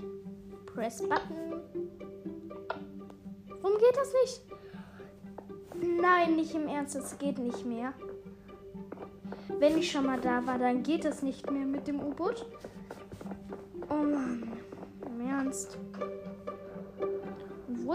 Press 0.67 1.01
Button. 1.01 1.59
Warum 3.61 3.77
geht 3.77 3.97
das 3.97 4.13
nicht? 4.23 4.41
Nein, 6.01 6.37
nicht 6.37 6.55
im 6.55 6.69
Ernst, 6.69 6.95
es 6.95 7.17
geht 7.17 7.39
nicht 7.39 7.65
mehr. 7.65 7.91
Wenn 9.59 9.77
ich 9.77 9.91
schon 9.91 10.05
mal 10.05 10.21
da 10.21 10.47
war, 10.47 10.57
dann 10.57 10.81
geht 10.81 11.03
es 11.03 11.23
nicht 11.23 11.51
mehr 11.51 11.65
mit 11.65 11.87
dem 11.87 11.99
U-Boot. 11.99 12.45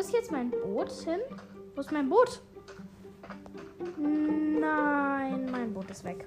Ist 0.03 0.13
jetzt 0.13 0.33
mein 0.33 0.51
Boot 0.51 0.91
hin? 0.91 1.21
Wo 1.77 1.81
ist 1.81 1.93
mein 1.93 2.09
Boot? 2.09 2.43
Nein, 3.97 5.49
mein 5.49 5.73
Boot 5.73 5.89
ist 5.91 6.03
weg. 6.03 6.27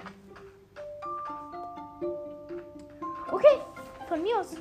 Okay, 3.29 3.59
von 4.07 4.21
mir 4.21 4.39
aus. 4.39 4.55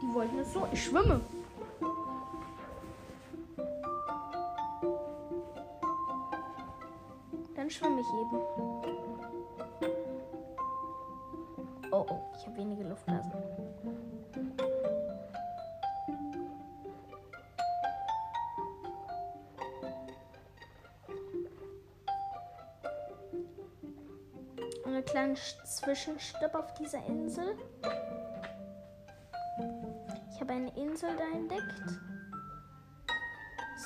Die 0.00 0.14
wollten 0.14 0.38
es 0.38 0.54
so. 0.54 0.66
Ich 0.72 0.84
schwimme. 0.84 1.20
Dann 7.54 7.68
schwimme 7.68 8.00
ich 8.00 8.06
eben. 8.06 8.40
Oh, 11.92 12.06
oh, 12.08 12.22
ich 12.38 12.46
habe 12.46 12.56
wenige 12.56 12.84
Luftblasen. 12.84 13.32
Zwischenstopp 25.64 26.54
auf 26.54 26.74
dieser 26.74 27.04
Insel. 27.06 27.56
Ich 30.32 30.40
habe 30.40 30.52
eine 30.52 30.76
Insel 30.76 31.10
da 31.16 31.36
entdeckt. 31.36 31.82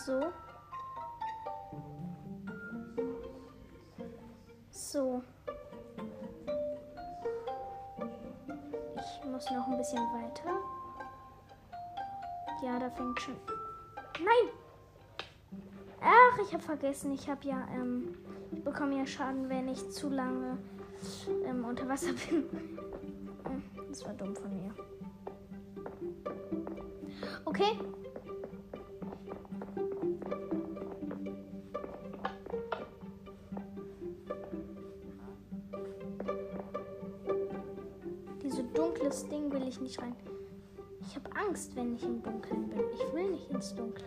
So. 0.04 0.32
So. 4.70 5.22
Ich 8.96 9.24
muss 9.24 9.50
noch 9.50 9.68
ein 9.68 9.78
bisschen 9.78 9.98
weiter. 9.98 10.50
Ja, 12.62 12.78
da 12.78 12.90
fängt 12.90 13.20
schon. 13.20 13.36
Nein! 14.18 14.52
Ach, 16.00 16.38
ich 16.44 16.52
habe 16.52 16.62
vergessen. 16.62 17.12
Ich 17.12 17.28
habe 17.28 17.46
ja, 17.46 17.66
ähm, 17.74 18.16
ich 18.52 18.62
bekomme 18.64 18.98
ja 18.98 19.06
Schaden, 19.06 19.48
wenn 19.48 19.68
ich 19.68 19.90
zu 19.90 20.08
lange 20.08 20.58
ähm, 21.44 21.64
unter 21.64 21.88
Wasser 21.88 22.12
bin. 22.30 22.44
Hm, 23.44 23.62
Das 23.88 24.04
war 24.04 24.14
dumm 24.14 24.34
von 24.34 24.50
mir. 24.56 24.74
Okay. 27.44 27.72
Dieses 38.42 38.64
dunkles 38.72 39.28
Ding 39.28 39.50
will 39.52 39.66
ich 39.68 39.80
nicht 39.80 40.00
rein. 40.00 40.16
Ich 41.00 41.16
habe 41.16 41.30
Angst, 41.36 41.74
wenn 41.76 41.94
ich 41.96 42.02
im 42.04 42.22
Dunkeln 42.22 42.68
bin. 42.68 42.80
Ich 42.94 43.12
will 43.14 43.30
nicht 43.30 43.50
ins 43.50 43.74
Dunkle. 43.74 44.04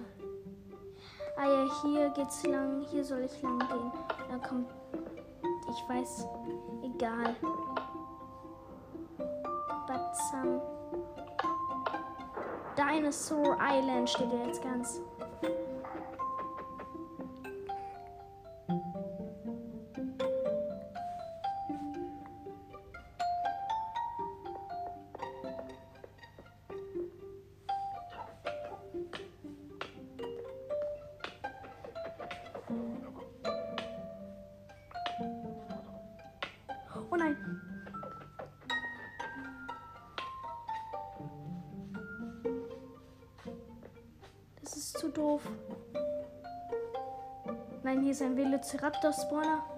Ah 1.38 1.46
ja, 1.48 1.82
hier 1.82 2.10
geht's 2.12 2.46
lang. 2.46 2.86
Hier 2.90 3.04
soll 3.04 3.22
ich 3.24 3.42
lang 3.42 3.60
gehen. 3.60 3.92
Da 4.30 4.38
kommt. 4.48 4.70
Ich 5.76 5.90
weiß, 5.90 6.28
egal. 6.84 7.36
But 9.88 10.16
some 10.32 10.62
Dinosaur 12.78 13.58
Island 13.60 14.08
steht 14.08 14.32
ja 14.32 14.46
jetzt 14.46 14.62
ganz. 14.62 15.02
Hier 48.14 48.28
ist 48.28 48.32
ein 48.32 48.38
Velociraptor-Spawner. 48.38 49.73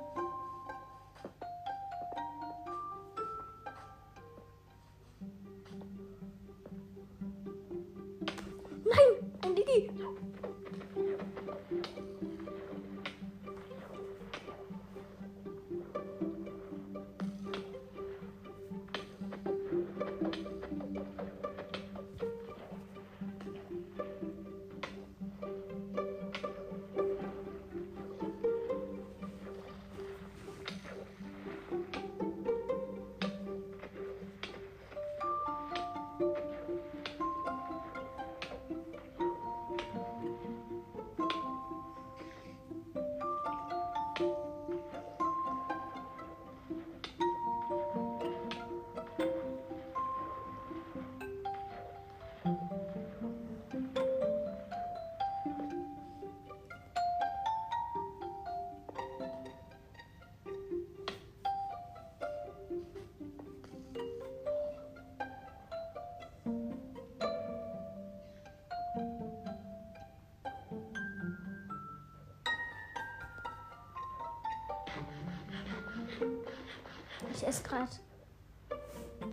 Ich 77.36 77.46
esse 77.46 77.64
gerade 77.64 77.92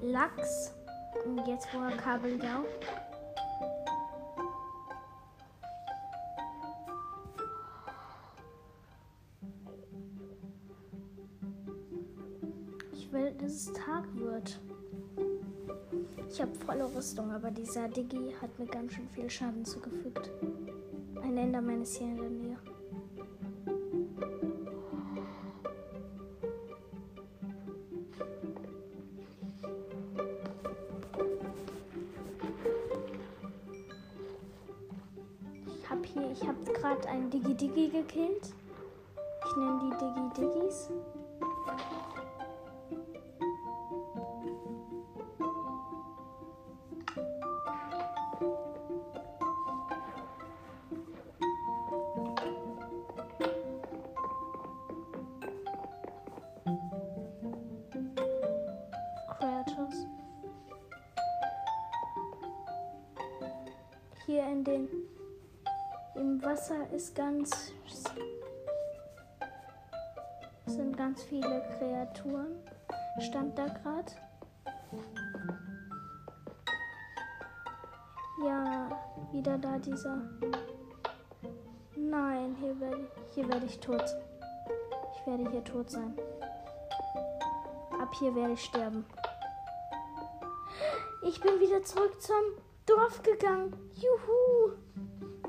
Lachs. 0.03 0.75
Und 1.25 1.47
jetzt 1.47 1.69
wo 1.73 1.79
er 1.85 1.97
Kabeljau. 1.97 2.65
Ich 12.93 13.13
will, 13.13 13.33
dass 13.35 13.53
es 13.53 13.73
Tag 13.73 14.05
wird. 14.17 14.59
Ich 16.29 16.41
habe 16.41 16.53
volle 16.57 16.93
Rüstung, 16.93 17.31
aber 17.31 17.53
dieser 17.53 17.89
Diggi 17.89 18.35
hat 18.41 18.59
mir 18.59 18.67
ganz 18.67 18.95
schön 18.95 19.09
viel 19.11 19.31
Schaden 19.31 19.65
zugefügt. 19.65 20.29
Ein 21.23 21.37
Enderman 21.37 21.83
ist 21.83 21.99
hier 21.99 22.09
in 22.09 22.17
der 22.17 22.31
Nähe. 22.31 22.72
Digi 37.45 37.55
Digi 37.55 37.89
gekillt. 37.89 38.55
Ich 39.45 39.57
nenne 39.57 39.81
die 39.81 39.91
Digi 39.99 40.25
Diggis. 40.37 40.91
Ist 66.95 67.15
ganz 67.15 67.73
sind 70.67 70.97
ganz 70.97 71.23
viele 71.25 71.63
Kreaturen. 71.77 72.57
Stand 73.21 73.59
da 73.59 73.67
gerade. 73.67 74.13
Ja, 78.45 78.89
wieder 79.33 79.59
da 79.59 79.79
dieser. 79.79 80.23
Nein, 81.97 82.57
hier 82.61 82.79
werde 82.81 83.09
hier 83.35 83.49
werde 83.49 83.67
ich 83.67 83.79
tot. 83.81 84.05
Ich 85.15 85.27
werde 85.27 85.51
hier 85.51 85.65
tot 85.65 85.91
sein. 85.91 86.17
Ab 88.01 88.15
hier 88.19 88.35
werde 88.35 88.55
ich 88.55 88.65
sterben. 88.65 89.05
Ich 91.23 91.41
bin 91.41 91.61
wieder 91.61 91.83
zurück 91.83 92.21
zum 92.21 92.43
Dorf 92.87 93.23
gegangen. 93.23 93.77
Juhu! 93.95 94.73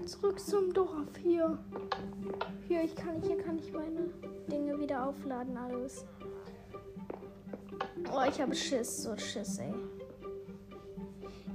Zurück 0.06 0.40
zum 0.40 0.74
Dorf 0.74 1.16
hier. 1.22 1.58
Hier, 2.68 2.84
ich 2.84 2.94
kann, 2.96 3.22
hier 3.22 3.38
kann 3.38 3.58
ich 3.58 3.72
meine 3.72 4.10
Dinge 4.52 4.78
wieder 4.78 5.08
aufladen, 5.08 5.56
alles. 5.56 6.06
Oh, 8.14 8.22
ich 8.28 8.42
habe 8.42 8.54
Schiss, 8.54 9.04
so 9.04 9.16
Schiss, 9.16 9.60
ey. 9.60 9.74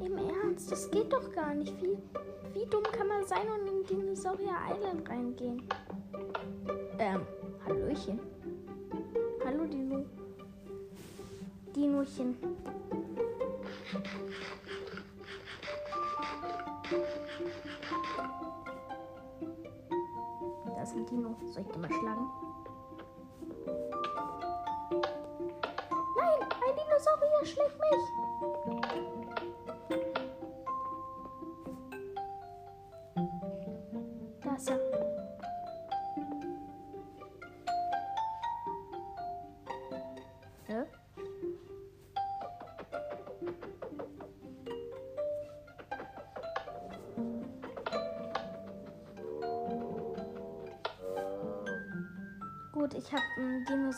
Im 0.04 0.16
Ernst, 0.16 0.72
das 0.72 0.90
geht 0.90 1.12
doch 1.12 1.30
gar 1.32 1.54
nicht. 1.54 1.74
Wie, 1.82 1.98
wie 2.54 2.66
dumm 2.70 2.84
kann 2.84 3.08
man 3.08 3.26
sein 3.26 3.46
und 3.48 3.68
in 3.68 3.84
Dinosaurier 3.84 4.56
Island 4.74 5.08
reingehen? 5.08 5.62
Ähm, 6.98 7.20
Hallöchen. 7.66 8.18
Hallo, 9.44 9.66
Dino. 9.66 10.04
Dinochen. 11.76 12.36
Dino. 21.18 21.36
Soll 21.46 21.62
ich 21.62 21.68
den 21.68 21.80
mal 21.80 21.88
schlagen? 21.88 22.30
Nein, 26.16 26.40
ein 26.42 26.76
Dinosaurier 26.76 27.44
schlägt 27.44 27.77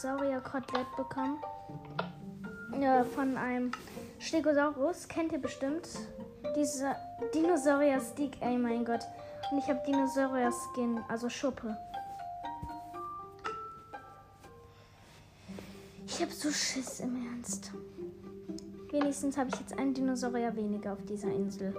Dinosaurier-Kotelett 0.02 0.96
bekommen. 0.96 1.38
Äh, 2.72 3.04
von 3.04 3.36
einem 3.36 3.70
Stegosaurus. 4.18 5.06
Kennt 5.08 5.32
ihr 5.32 5.40
bestimmt. 5.40 5.88
Dieser 6.56 6.96
Dinosaurier-Stick, 7.34 8.40
ey 8.40 8.56
mein 8.56 8.84
Gott. 8.84 9.00
Und 9.50 9.58
ich 9.58 9.68
habe 9.68 9.80
Dinosaurier-Skin, 9.86 11.00
also 11.08 11.28
Schuppe. 11.28 11.76
Ich 16.06 16.20
habe 16.22 16.32
so 16.32 16.50
Schiss 16.50 17.00
im 17.00 17.16
Ernst. 17.26 17.72
Wenigstens 18.90 19.36
habe 19.36 19.50
ich 19.52 19.60
jetzt 19.60 19.78
einen 19.78 19.92
Dinosaurier 19.92 20.56
weniger 20.56 20.94
auf 20.94 21.04
dieser 21.04 21.28
Insel. 21.28 21.74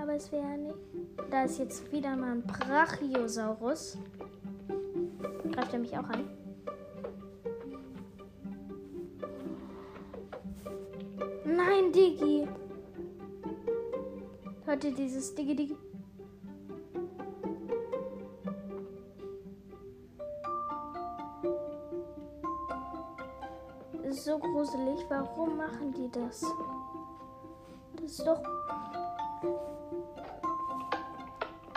Aber 0.00 0.14
es 0.14 0.32
wäre 0.32 0.56
nicht. 0.56 0.74
Da 1.30 1.44
ist 1.44 1.58
jetzt 1.58 1.92
wieder 1.92 2.16
mal 2.16 2.32
ein 2.32 2.42
Brachiosaurus. 2.42 3.98
Greift 5.56 5.72
er 5.72 5.78
mich 5.78 5.96
auch 5.96 6.08
an? 6.10 6.28
Nein, 11.46 11.92
Digi. 11.92 12.46
Hört 14.66 14.84
ihr 14.84 14.94
dieses 14.94 15.34
Digi? 15.34 15.74
Das 24.02 24.14
ist 24.14 24.24
so 24.26 24.38
gruselig. 24.38 25.06
Warum 25.08 25.56
machen 25.56 25.94
die 25.94 26.10
das? 26.10 26.44
Das 27.94 28.04
ist 28.04 28.26
doch. 28.26 28.42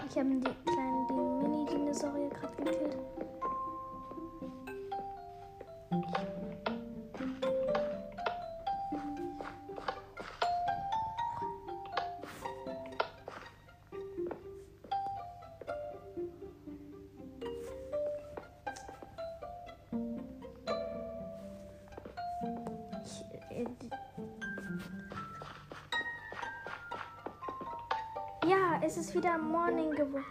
Ich 0.05 0.17
habe 0.17 0.29
die 0.29 0.41
kleinen 0.65 1.07
die 1.07 1.47
Mini-Dinosaurier 1.47 2.29
gerade 2.29 2.55
gekillt. 2.57 3.18
Ja, 28.47 28.79
es 28.81 28.95
ist 28.97 29.13
wieder 29.13 29.37
Morning 29.37 29.91
geworden. 29.91 30.25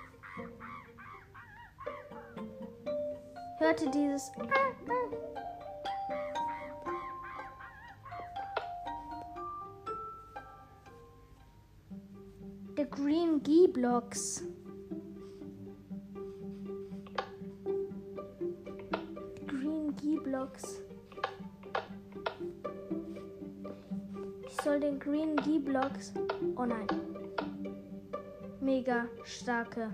Hörte 3.59 3.91
dieses. 3.91 4.33
Ah. 4.39 4.69
The 12.77 12.85
Green 12.89 13.43
Gee 13.43 13.67
Blocks. 25.69 26.15
Oh 26.57 26.65
nein. 26.65 26.87
Mega 28.59 29.07
starke 29.25 29.93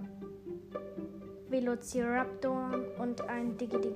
Velociraptor 1.48 2.70
und 2.98 3.20
ein 3.22 3.56
Digi 3.56 3.92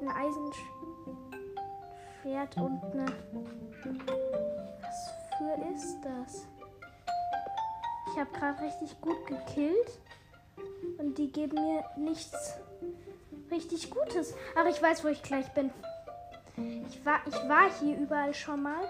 ein 0.00 0.08
Eisenschwert 0.08 0.56
und 2.56 2.82
eine. 2.92 3.06
Was 4.80 5.12
für 5.38 5.54
ist 5.72 5.98
das? 6.02 6.46
Ich 8.12 8.18
habe 8.18 8.30
gerade 8.32 8.62
richtig 8.62 9.00
gut 9.00 9.26
gekillt 9.26 9.98
und 10.98 11.16
die 11.16 11.30
geben 11.30 11.54
mir 11.54 11.84
nichts 11.96 12.58
richtig 13.50 13.90
Gutes. 13.90 14.34
Ach, 14.54 14.66
ich 14.66 14.80
weiß, 14.82 15.04
wo 15.04 15.08
ich 15.08 15.22
gleich 15.22 15.48
bin. 15.52 15.70
Ich 16.88 17.04
war, 17.04 17.20
ich 17.26 17.34
war 17.48 17.70
hier 17.80 17.96
überall 17.98 18.34
schon 18.34 18.62
mal. 18.62 18.82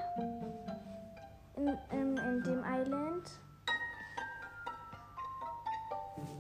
In, 1.57 1.79
in, 1.93 2.17
in 2.17 2.43
dem 2.43 2.65
Island. 2.65 3.31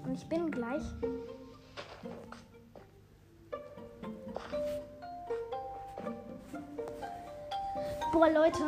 Und 0.05 0.15
ich 0.15 0.29
bin 0.29 0.51
gleich. 0.51 0.83
Boah, 8.13 8.29
Leute, 8.29 8.63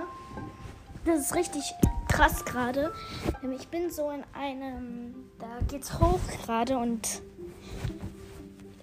das 1.05 1.21
ist 1.21 1.35
richtig 1.35 1.63
krass 2.09 2.45
gerade. 2.45 2.93
Ähm, 3.43 3.53
Ich 3.53 3.69
bin 3.69 3.91
so 3.91 4.11
in 4.11 4.23
einem, 4.35 5.31
da 5.39 5.47
geht's 5.69 5.99
hoch 5.99 6.21
gerade 6.45 6.79
und 6.79 7.23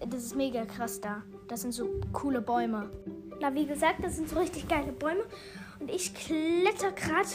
das 0.05 0.23
ist 0.23 0.35
mega 0.35 0.65
krass 0.65 0.99
da. 0.99 1.23
Das 1.47 1.61
sind 1.61 1.73
so 1.73 1.87
coole 2.11 2.41
Bäume. 2.41 2.89
Na, 3.39 3.53
wie 3.53 3.65
gesagt, 3.65 4.03
das 4.03 4.17
sind 4.17 4.27
so 4.29 4.37
richtig 4.37 4.67
geile 4.67 4.91
Bäume 4.91 5.23
und 5.79 5.89
ich 5.89 6.13
kletter 6.13 6.91
gerade. 6.91 7.29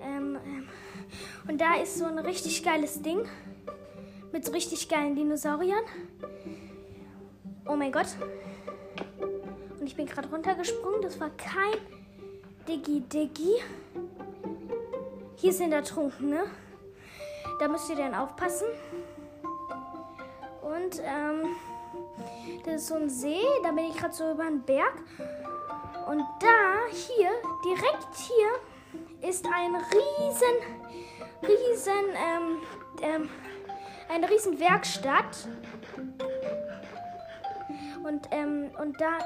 Ähm, 0.00 0.38
ähm, 0.44 0.68
und 1.48 1.60
da 1.60 1.74
ist 1.82 1.98
so 1.98 2.04
ein 2.04 2.18
richtig 2.18 2.62
geiles 2.62 3.02
Ding 3.02 3.26
mit 4.32 4.44
so 4.44 4.52
richtig 4.52 4.88
geilen 4.88 5.16
Dinosauriern. 5.16 5.84
Oh 7.66 7.74
mein 7.74 7.90
Gott. 7.90 8.06
Und 9.80 9.86
ich 9.86 9.96
bin 9.96 10.06
gerade 10.06 10.28
runtergesprungen. 10.28 11.02
Das 11.02 11.18
war 11.20 11.30
kein 11.30 11.80
Diggi 12.66 13.00
Diggi. 13.00 13.54
Hier 15.36 15.52
sind 15.52 15.72
Ertrunkene. 15.72 16.44
Da 17.60 17.68
müsst 17.68 17.88
ihr 17.90 17.96
dann 17.96 18.14
aufpassen. 18.14 18.66
Und 20.62 21.00
ähm, 21.04 21.56
das 22.64 22.74
ist 22.74 22.88
so 22.88 22.96
ein 22.96 23.08
See. 23.08 23.40
Da 23.62 23.70
bin 23.70 23.86
ich 23.86 23.96
gerade 23.96 24.14
so 24.14 24.32
über 24.32 24.44
einen 24.44 24.62
Berg. 24.62 24.94
Und 26.08 26.24
da, 26.40 26.86
hier, 26.90 27.30
direkt 27.64 28.14
hier, 28.14 29.28
ist 29.28 29.44
ein 29.46 29.74
riesen, 29.74 30.54
riesen, 31.42 31.92
ähm, 32.14 32.58
ähm, 33.02 33.30
eine 34.08 34.30
riesen 34.30 34.58
Werkstatt. 34.58 35.48
Und, 38.04 38.28
ähm, 38.30 38.70
und 38.80 39.00
da 39.00 39.18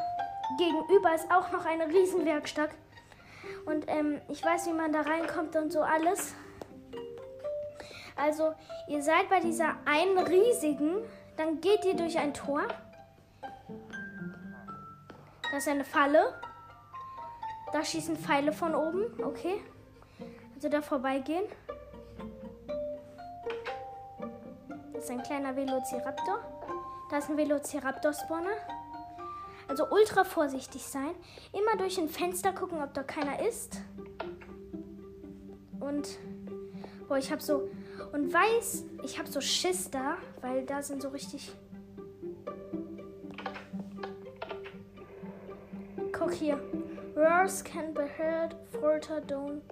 gegenüber 0.59 1.15
ist 1.15 1.31
auch 1.31 1.51
noch 1.53 1.65
eine 1.65 1.89
Riesenwerkstatt. 1.89 2.71
Und 3.65 3.85
ähm, 3.89 4.21
ich 4.29 4.45
weiß, 4.45 4.67
wie 4.67 4.73
man 4.73 4.93
da 4.93 5.03
reinkommt 5.03 5.57
und 5.57 5.73
so 5.73 5.83
alles. 5.83 6.35
Also, 8.17 8.55
ihr 8.89 9.03
seid 9.03 9.29
bei 9.29 9.41
dieser 9.41 9.77
einen 9.85 10.19
riesigen, 10.19 10.97
dann 11.37 11.61
geht 11.61 11.85
ihr 11.85 11.97
durch 11.97 12.19
ein 12.19 12.35
Tor. 12.35 12.63
Das 15.51 15.65
ist 15.65 15.69
eine 15.69 15.85
Falle. 15.85 16.35
Da 17.73 17.85
schießen 17.85 18.17
Pfeile 18.17 18.53
von 18.53 18.75
oben, 18.75 19.05
okay. 19.25 19.63
Also 20.55 20.69
da 20.69 20.83
vorbeigehen. 20.83 21.45
Das 24.93 25.05
ist 25.05 25.11
ein 25.11 25.23
kleiner 25.23 25.57
Velociraptor. 25.57 26.39
Da 27.11 27.19
ist 27.19 27.29
ein 27.29 27.37
Velociraptor-Spawner. 27.37 28.82
Also 29.73 29.89
ultra 29.91 30.25
vorsichtig 30.25 30.83
sein. 30.83 31.15
Immer 31.55 31.79
durch 31.79 31.97
ein 31.97 32.11
Fenster 32.11 32.53
gucken, 32.53 32.83
ob 32.83 32.93
da 32.93 33.03
keiner 33.03 33.41
ist. 33.41 33.81
Und 35.81 36.19
boah, 37.09 37.17
ich 37.17 37.33
habe 37.33 37.41
so 37.41 37.71
und 38.13 38.31
weiß, 38.35 38.85
ich 39.03 39.19
habe 39.19 39.31
so 39.31 39.41
Schiss 39.41 39.91
da, 39.91 40.19
weil 40.43 40.67
da 40.67 40.83
sind 40.83 41.01
so 41.01 41.09
richtig. 41.09 41.57
Guck 46.13 46.33
hier. 46.35 46.61
Roars 47.17 47.65
can 47.65 47.95
be 47.95 48.07
heard 48.19 48.55
further 48.79 49.23
down 49.23 49.63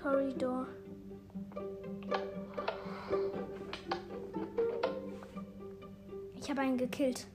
corridor. 0.00 0.68
Ich 6.40 6.48
habe 6.48 6.60
einen 6.60 6.78
gekillt. 6.78 7.26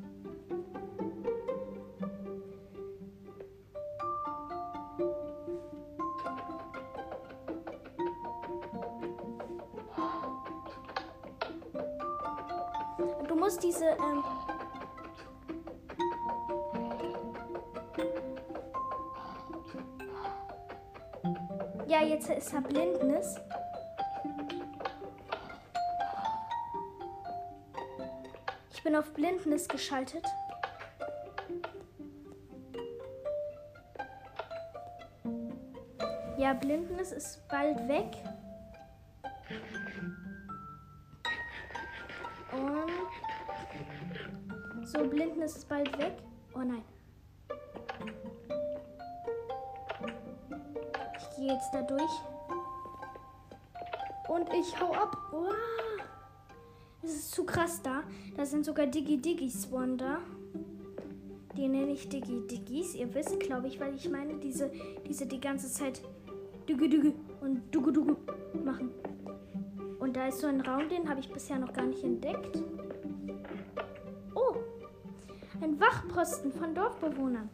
Du 13.40 13.46
musst 13.46 13.64
diese. 13.64 13.86
Ähm 13.86 14.22
ja, 21.88 22.04
jetzt 22.04 22.30
ist 22.30 22.54
er 22.54 22.60
Blindnis. 22.60 23.38
Ich 28.74 28.84
bin 28.84 28.98
auf 28.98 29.10
Blindnis 29.14 29.70
geschaltet. 29.70 30.26
Ja, 36.38 36.52
Blindnis 36.56 37.14
ist 37.14 37.48
bald 37.48 37.88
weg. 37.88 38.18
Blindnis 45.50 45.56
ist 45.56 45.70
bald 45.70 45.98
weg. 45.98 46.14
Oh 46.54 46.60
nein. 46.60 46.84
Ich 51.18 51.38
gehe 51.38 51.54
jetzt 51.54 51.72
da 51.74 51.82
durch. 51.82 52.12
Und 54.28 54.48
ich 54.54 54.80
hau 54.80 54.94
ab. 54.94 55.18
Es 57.02 57.12
ist 57.12 57.32
zu 57.32 57.46
krass 57.46 57.82
da. 57.82 58.04
Da 58.36 58.46
sind 58.46 58.66
sogar 58.66 58.86
Digi-Digis 58.86 59.72
Wonder. 59.72 60.20
Die 61.56 61.68
nenne 61.68 61.94
ich 61.94 62.08
Digi-Digis. 62.10 62.96
Ihr 62.96 63.14
wisst, 63.16 63.40
glaube 63.40 63.68
ich, 63.68 63.80
weil 63.80 63.96
ich 63.96 64.10
meine, 64.10 64.36
diese, 64.36 64.72
diese 65.08 65.26
die 65.26 65.40
ganze 65.40 65.72
Zeit 65.72 66.02
Digi-Digi 66.68 67.14
und 67.42 67.74
Dugu-Dugu 67.74 68.16
machen. 68.64 68.92
Und 70.00 70.16
da 70.16 70.28
ist 70.28 70.40
so 70.40 70.48
ein 70.48 70.62
Raum, 70.62 70.88
den 70.90 71.10
habe 71.10 71.20
ich 71.20 71.32
bisher 71.32 71.58
noch 71.58 71.74
gar 71.74 71.86
nicht 71.86 72.04
entdeckt. 72.04 72.62
Wachposten 75.80 76.52
von 76.52 76.76
Dorfbewohnern. 76.76 77.50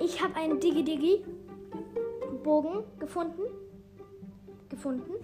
Ich 0.00 0.20
habe 0.22 0.36
einen 0.36 0.60
Digi-Digi-Bogen 0.60 2.84
gefunden. 2.98 3.44
Gefunden. 4.68 5.14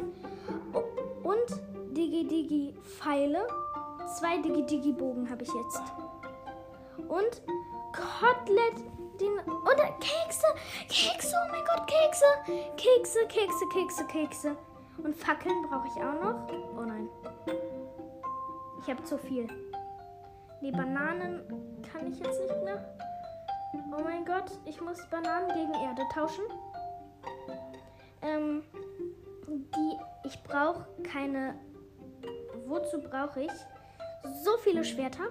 Und 1.22 1.60
Digi-Digi-Pfeile. 1.96 3.46
Zwei 4.18 4.38
Digi-Digi-Bogen 4.38 5.28
habe 5.28 5.42
ich 5.42 5.52
jetzt. 5.52 5.82
Und 7.08 7.42
Kotelett, 7.92 8.76
den. 9.20 9.38
Und 9.38 9.76
Kekse! 10.00 10.46
Kekse, 10.88 11.36
oh 11.36 11.48
mein 11.50 11.62
Gott, 11.64 11.86
Kekse! 11.86 12.24
Kekse, 12.76 13.26
Kekse, 13.28 13.66
Kekse, 13.72 14.06
Kekse. 14.06 14.56
Und 15.02 15.14
Fackeln 15.16 15.66
brauche 15.68 15.88
ich 15.88 15.96
auch 16.02 16.14
noch. 16.22 16.36
Oh 16.76 16.84
nein. 16.84 17.08
Ich 18.80 18.88
habe 18.88 19.02
zu 19.04 19.18
viel. 19.18 19.48
Die 20.64 20.72
Bananen 20.72 21.42
kann 21.92 22.10
ich 22.10 22.18
jetzt 22.18 22.40
nicht 22.40 22.64
mehr. 22.64 22.82
Oh 23.92 24.02
mein 24.02 24.24
Gott, 24.24 24.50
ich 24.64 24.80
muss 24.80 24.98
Bananen 25.10 25.48
gegen 25.48 25.74
Erde 25.74 26.00
tauschen. 26.10 26.44
Ähm, 28.22 28.62
die, 29.46 30.26
ich 30.26 30.42
brauche 30.42 30.86
keine. 31.02 31.54
Wozu 32.66 32.98
brauche 32.98 33.42
ich 33.42 33.52
so 34.42 34.56
viele 34.62 34.82
Schwerter? 34.84 35.24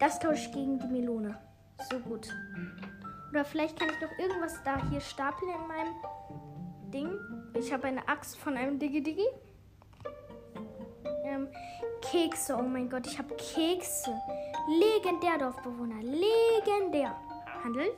Das 0.00 0.18
tausche 0.18 0.48
ich 0.48 0.52
gegen 0.52 0.80
die 0.80 0.88
Melone. 0.88 1.38
So 1.88 2.00
gut. 2.00 2.28
Oder 3.30 3.44
vielleicht 3.44 3.78
kann 3.78 3.88
ich 3.88 4.00
noch 4.00 4.18
irgendwas 4.18 4.60
da 4.64 4.84
hier 4.88 5.00
stapeln 5.00 5.52
in 5.52 5.68
meinem 5.68 6.90
Ding. 6.92 7.54
Ich 7.54 7.72
habe 7.72 7.86
eine 7.86 8.08
Axt 8.08 8.36
von 8.36 8.56
einem 8.56 8.80
Digi-Digi. 8.80 9.28
Ähm, 11.24 11.46
Kekse, 12.10 12.56
oh 12.58 12.62
mein 12.62 12.90
Gott, 12.90 13.06
ich 13.06 13.18
habe 13.18 13.34
Kekse. 13.36 14.10
Legendär, 14.68 15.38
Dorfbewohner. 15.38 16.02
Legendär. 16.02 17.14
Handel. 17.62 17.92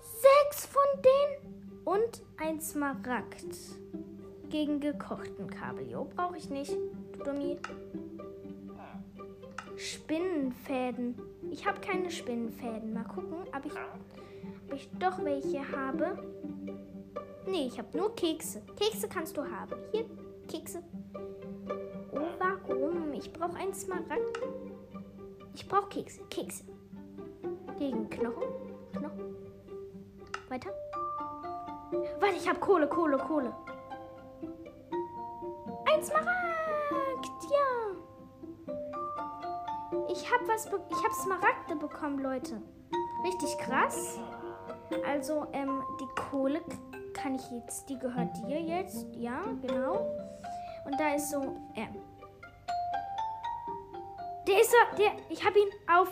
Sechs 0.00 0.66
von 0.66 1.02
denen 1.02 1.82
und 1.84 2.22
ein 2.36 2.60
Smaragd. 2.60 3.46
Gegen 4.48 4.78
gekochten 4.78 5.50
Kabeljau 5.50 6.04
brauche 6.04 6.36
ich 6.36 6.48
nicht. 6.50 6.70
Du 6.70 7.24
Dummi. 7.24 7.58
Spinnenfäden. 9.76 11.16
Ich 11.50 11.66
habe 11.66 11.80
keine 11.80 12.12
Spinnenfäden. 12.12 12.94
Mal 12.94 13.04
gucken, 13.04 13.38
ob 13.56 13.66
ich, 13.66 13.72
ob 13.72 14.72
ich 14.72 14.88
doch 15.00 15.24
welche 15.24 15.68
habe. 15.72 16.16
Nee, 17.48 17.66
ich 17.66 17.76
habe 17.76 17.98
nur 17.98 18.14
Kekse. 18.14 18.62
Kekse 18.78 19.08
kannst 19.08 19.36
du 19.36 19.42
haben. 19.42 19.74
Hier, 19.90 20.06
Kekse. 20.48 20.80
Ich 23.24 23.32
brauche 23.32 23.56
ein 23.56 23.72
Smaragd. 23.72 24.38
Ich 25.54 25.66
brauche 25.66 25.88
Kekse. 25.88 26.20
Kekse. 26.28 26.62
Gegen 27.78 28.10
Knochen. 28.10 28.42
Knochen. 28.92 29.36
Weiter. 30.50 30.68
Warte, 32.20 32.34
ich 32.36 32.46
habe 32.46 32.60
Kohle, 32.60 32.86
Kohle, 32.86 33.16
Kohle. 33.16 33.50
Ein 35.86 36.04
Smaragd. 36.04 36.28
Ja. 37.50 37.96
Ich 40.10 40.30
habe 40.30 40.46
was. 40.46 40.68
Be 40.68 40.78
ich 40.90 41.02
habe 41.02 41.14
Smaragde 41.14 41.76
bekommen, 41.76 42.18
Leute. 42.18 42.60
Richtig 43.24 43.56
krass. 43.56 44.18
Also, 45.06 45.46
ähm, 45.52 45.82
die 45.98 46.20
Kohle 46.20 46.60
kann 47.14 47.36
ich 47.36 47.50
jetzt. 47.52 47.88
Die 47.88 47.98
gehört 47.98 48.36
dir 48.46 48.60
jetzt. 48.60 49.06
Ja, 49.14 49.40
genau. 49.62 50.14
Und 50.84 51.00
da 51.00 51.14
ist 51.14 51.30
so. 51.30 51.40
Ähm, 51.74 52.03
ist 54.74 54.92
er. 54.92 54.96
Der. 54.96 55.12
Ich 55.28 55.44
habe 55.44 55.58
ihn 55.58 55.70
auf. 55.92 56.08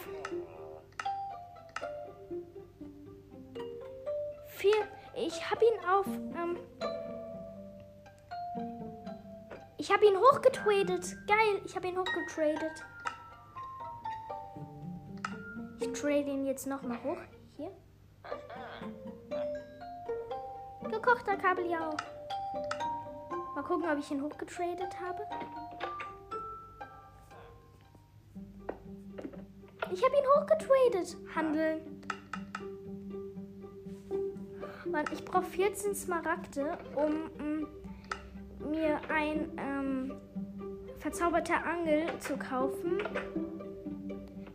Vier. 4.46 4.88
Ich 5.14 5.50
habe 5.50 5.64
ihn 5.64 5.88
auf. 5.88 6.06
Ähm, 6.06 6.56
ich 9.78 9.92
habe 9.92 10.06
ihn 10.06 10.16
hochgetradet. 10.16 11.16
Geil. 11.26 11.62
Ich 11.64 11.76
habe 11.76 11.88
ihn 11.88 11.98
hochgetradet. 11.98 12.84
Ich 15.80 15.92
trade 16.00 16.30
ihn 16.30 16.46
jetzt 16.46 16.66
nochmal 16.66 17.02
hoch. 17.02 17.18
Hier. 17.56 17.72
Gekochter 20.88 21.36
Kabeljau. 21.36 21.96
Mal 23.54 23.62
gucken, 23.64 23.90
ob 23.90 23.98
ich 23.98 24.10
ihn 24.10 24.22
hochgetradet 24.22 25.00
habe. 25.00 25.26
Ich 29.92 30.02
habe 30.02 30.14
ihn 30.16 30.24
hochgetradet. 30.36 31.16
Handeln. 31.34 31.80
Mann, 34.90 35.04
ich 35.12 35.24
brauche 35.24 35.44
14 35.44 35.94
Smaragde, 35.94 36.78
um 36.94 37.24
mm, 37.38 38.70
mir 38.70 39.00
ein 39.14 39.50
ähm, 39.58 40.14
verzauberter 40.98 41.64
Angel 41.64 42.06
zu 42.20 42.36
kaufen. 42.36 42.98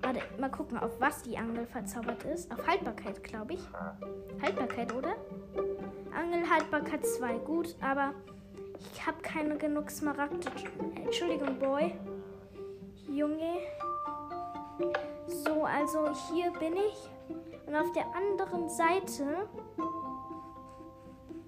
Warte, 0.01 0.21
mal 0.39 0.49
gucken, 0.49 0.77
auf 0.77 0.99
was 0.99 1.21
die 1.23 1.37
Angel 1.37 1.65
verzaubert 1.65 2.23
ist. 2.23 2.51
Auf 2.51 2.65
Haltbarkeit, 2.65 3.23
glaube 3.23 3.53
ich. 3.53 3.61
Haltbarkeit, 4.41 4.93
oder? 4.93 5.15
Angelhaltbarkeit 6.15 7.05
2. 7.05 7.33
Gut, 7.39 7.75
aber 7.81 8.13
ich 8.93 9.05
habe 9.05 9.21
keine 9.21 9.57
genug 9.57 9.91
Smaragde. 9.91 10.49
Entschuldigung, 11.03 11.59
Boy. 11.59 11.93
Junge. 13.07 13.56
So, 15.67 15.73
also 15.73 16.33
hier 16.33 16.51
bin 16.51 16.75
ich. 16.75 17.09
Und 17.65 17.75
auf 17.75 17.91
der 17.91 18.05
anderen 18.15 18.69
Seite. 18.69 19.49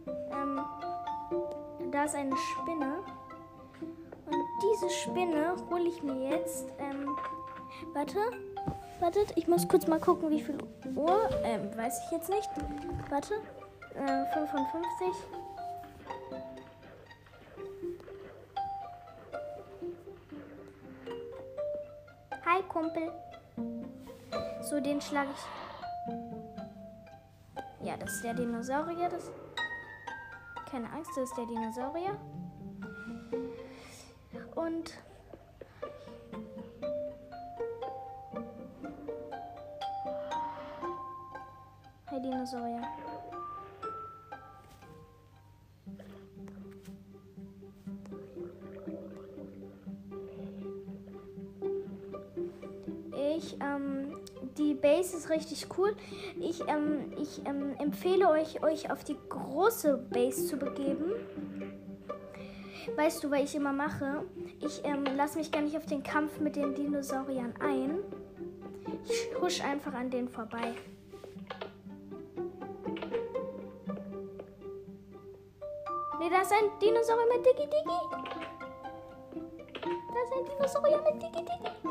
Ähm, 0.08 0.62
da 1.92 2.04
ist 2.04 2.16
eine 2.16 2.36
Spinne. 2.36 3.00
Und 4.26 4.46
diese 4.62 4.90
Spinne 4.90 5.56
hole 5.70 5.88
ich 5.88 6.04
mir 6.04 6.32
jetzt. 6.32 6.68
Ähm, 6.80 7.16
warte. 7.94 8.20
Wartet, 9.00 9.32
ich 9.38 9.48
muss 9.48 9.68
kurz 9.68 9.88
mal 9.88 10.00
gucken, 10.00 10.30
wie 10.30 10.42
viel 10.42 10.58
Uhr. 10.96 11.30
Ähm, 11.44 11.70
weiß 11.78 12.02
ich 12.06 12.12
jetzt 12.12 12.30
nicht. 12.30 12.50
Warte. 13.10 13.36
Äh, 13.96 14.26
55. 14.34 15.08
Hi, 22.46 22.62
Kumpel. 22.68 23.12
So, 24.70 24.80
den 24.80 25.02
schlage 25.02 25.32
ich. 25.32 25.42
Ja, 27.88 27.98
das 27.98 28.14
ist 28.14 28.24
der 28.24 28.36
Dinosaurier. 28.36 29.10
Das. 29.10 29.32
Keine 30.70 30.88
Angst, 30.92 31.10
das 31.16 31.28
ist 31.28 31.36
der 31.36 31.48
Dinosaurier. 31.48 32.16
Und. 34.54 34.94
Dinosaurier. 42.22 42.82
Ich, 53.16 53.58
ähm, 53.62 54.09
die 54.58 54.74
Base 54.74 55.16
ist 55.16 55.30
richtig 55.30 55.68
cool. 55.78 55.96
Ich, 56.40 56.62
ähm, 56.68 57.14
ich 57.18 57.42
ähm, 57.46 57.76
empfehle 57.80 58.30
euch, 58.30 58.64
euch 58.64 58.92
auf 58.92 59.04
die 59.04 59.18
große 59.30 59.98
Base 60.10 60.48
zu 60.48 60.58
begeben. 60.58 61.14
Weißt 62.96 63.24
du, 63.24 63.32
was 63.32 63.42
ich 63.42 63.56
immer 63.56 63.74
mache? 63.74 64.24
Ich 64.62 64.84
ähm, 64.84 65.06
lasse 65.16 65.38
mich 65.38 65.52
gar 65.52 65.62
nicht 65.62 65.78
auf 65.78 65.86
den 65.86 66.04
Kampf 66.04 66.40
mit 66.40 66.56
den 66.56 66.76
Dinosauriern 66.76 67.54
ein. 67.60 68.00
Ich 69.06 69.42
husch 69.42 69.64
einfach 69.64 69.94
an 69.94 70.10
denen 70.10 70.30
vorbei. 70.30 70.74
Nee, 76.20 76.30
da 76.30 76.42
ist 76.42 76.52
ein 76.52 76.70
Dinosaurier 76.82 77.26
mit 77.34 77.46
Digi 77.46 77.70
Digi. 77.70 78.00
Da 79.82 80.20
ist 80.24 80.34
ein 80.38 80.46
Dinosaurier 80.46 81.02
mit 81.02 81.22
Digi 81.22 81.46
Digi. 81.46 81.89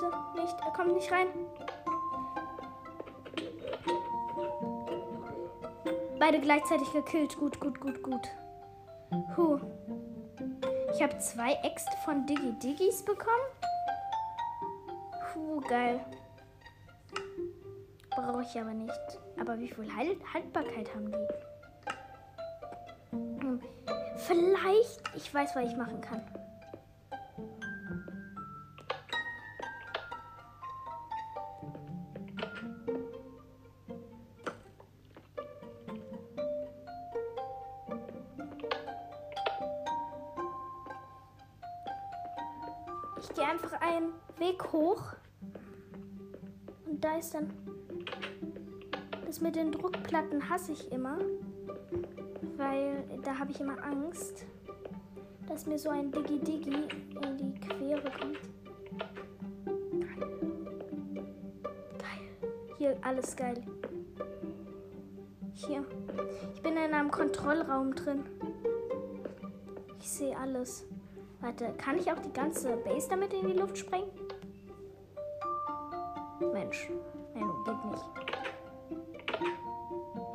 Bitte 0.00 0.16
nicht, 0.40 0.56
er 0.64 0.72
kommt 0.72 0.94
nicht 0.94 1.12
rein. 1.12 1.26
Beide 6.18 6.40
gleichzeitig 6.40 6.90
gekillt. 6.92 7.38
Gut, 7.38 7.60
gut, 7.60 7.80
gut, 7.80 8.02
gut. 8.02 8.28
Huh. 9.36 9.58
Ich 10.94 11.02
habe 11.02 11.18
zwei 11.18 11.52
Äxte 11.62 11.92
von 12.04 12.26
Digi 12.26 12.52
Digis 12.62 13.04
bekommen. 13.04 13.28
Puh, 15.32 15.60
geil. 15.68 16.00
Brauche 18.10 18.42
ich 18.42 18.60
aber 18.60 18.72
nicht. 18.72 19.18
Aber 19.38 19.58
wie 19.58 19.68
viel 19.68 19.94
halt 19.94 20.18
Haltbarkeit 20.32 20.94
haben 20.94 21.12
die? 21.12 21.28
Hm. 23.10 23.60
Vielleicht, 24.16 25.02
ich 25.14 25.32
weiß, 25.32 25.56
was 25.56 25.64
ich 25.64 25.76
machen 25.76 26.00
kann. 26.00 26.22
Ich 43.20 43.28
gehe 43.34 43.44
einfach 43.44 43.72
einen 43.80 44.12
Weg 44.38 44.72
hoch. 44.72 45.02
Und 46.86 47.04
da 47.04 47.18
ist 47.18 47.34
dann. 47.34 47.50
Das 49.26 49.40
mit 49.40 49.54
den 49.56 49.70
Druckplatten 49.70 50.48
hasse 50.48 50.72
ich 50.72 50.90
immer. 50.90 51.18
Weil 52.56 53.04
da 53.22 53.38
habe 53.38 53.52
ich 53.52 53.60
immer 53.60 53.82
Angst, 53.84 54.46
dass 55.46 55.66
mir 55.66 55.78
so 55.78 55.90
ein 55.90 56.10
Digi-Digi 56.10 56.88
in 57.22 57.36
die 57.36 57.60
Quere 57.60 58.10
kommt. 58.18 58.40
Geil. 61.98 62.50
Hier 62.76 62.96
alles 63.02 63.36
geil. 63.36 63.62
Hier. 65.54 65.84
Ich 66.54 66.62
bin 66.62 66.72
in 66.72 66.94
einem 66.94 67.10
Kontrollraum 67.10 67.94
drin. 67.94 68.24
Ich 69.98 70.10
sehe 70.10 70.36
alles. 70.36 70.86
Warte, 71.40 71.72
kann 71.78 71.98
ich 71.98 72.10
auch 72.12 72.18
die 72.18 72.32
ganze 72.32 72.76
Base 72.76 73.08
damit 73.08 73.32
in 73.32 73.46
die 73.48 73.54
Luft 73.54 73.78
sprengen? 73.78 74.10
Mensch, 76.52 76.90
nein, 77.34 77.50
geht 77.64 77.84
nicht. 77.84 78.04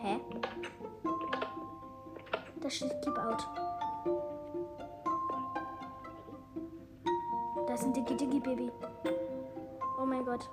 Hä? 0.02 0.20
Da 2.62 2.70
steht 2.70 3.02
Keep 3.04 3.18
Out. 3.18 3.48
Da 7.68 7.74
ist 7.74 7.84
ein 7.84 7.94
Diggy 7.94 8.18
Diggy 8.18 8.40
Baby. 8.40 8.72
Oh 10.02 10.06
mein 10.06 10.26
Gott. 10.26 10.50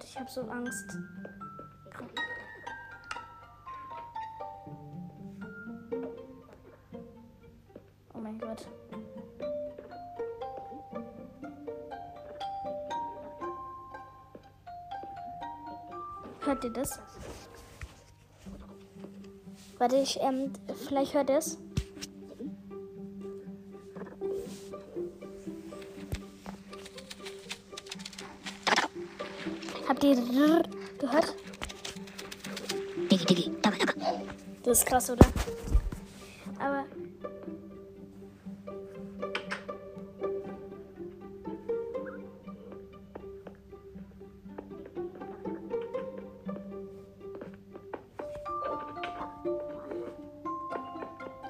Gott, 0.00 0.08
ich 0.08 0.18
habe 0.18 0.30
so 0.30 0.40
Angst. 0.42 0.96
Oh 8.14 8.18
mein 8.18 8.38
Gott. 8.38 8.66
Hört 16.40 16.64
ihr 16.64 16.72
das? 16.72 16.98
Warte, 19.76 19.96
ich, 19.96 20.18
ähm, 20.22 20.52
vielleicht 20.88 21.12
hört 21.12 21.28
ihr 21.28 21.36
es. 21.36 21.58
Gehört? 30.14 31.34
Digi 33.10 33.24
Digi, 33.24 33.52
dabba 33.62 33.84
dabba. 33.84 34.22
Das 34.62 34.78
ist 34.78 34.86
krass, 34.86 35.10
oder? 35.10 35.26
Aber. 36.58 36.84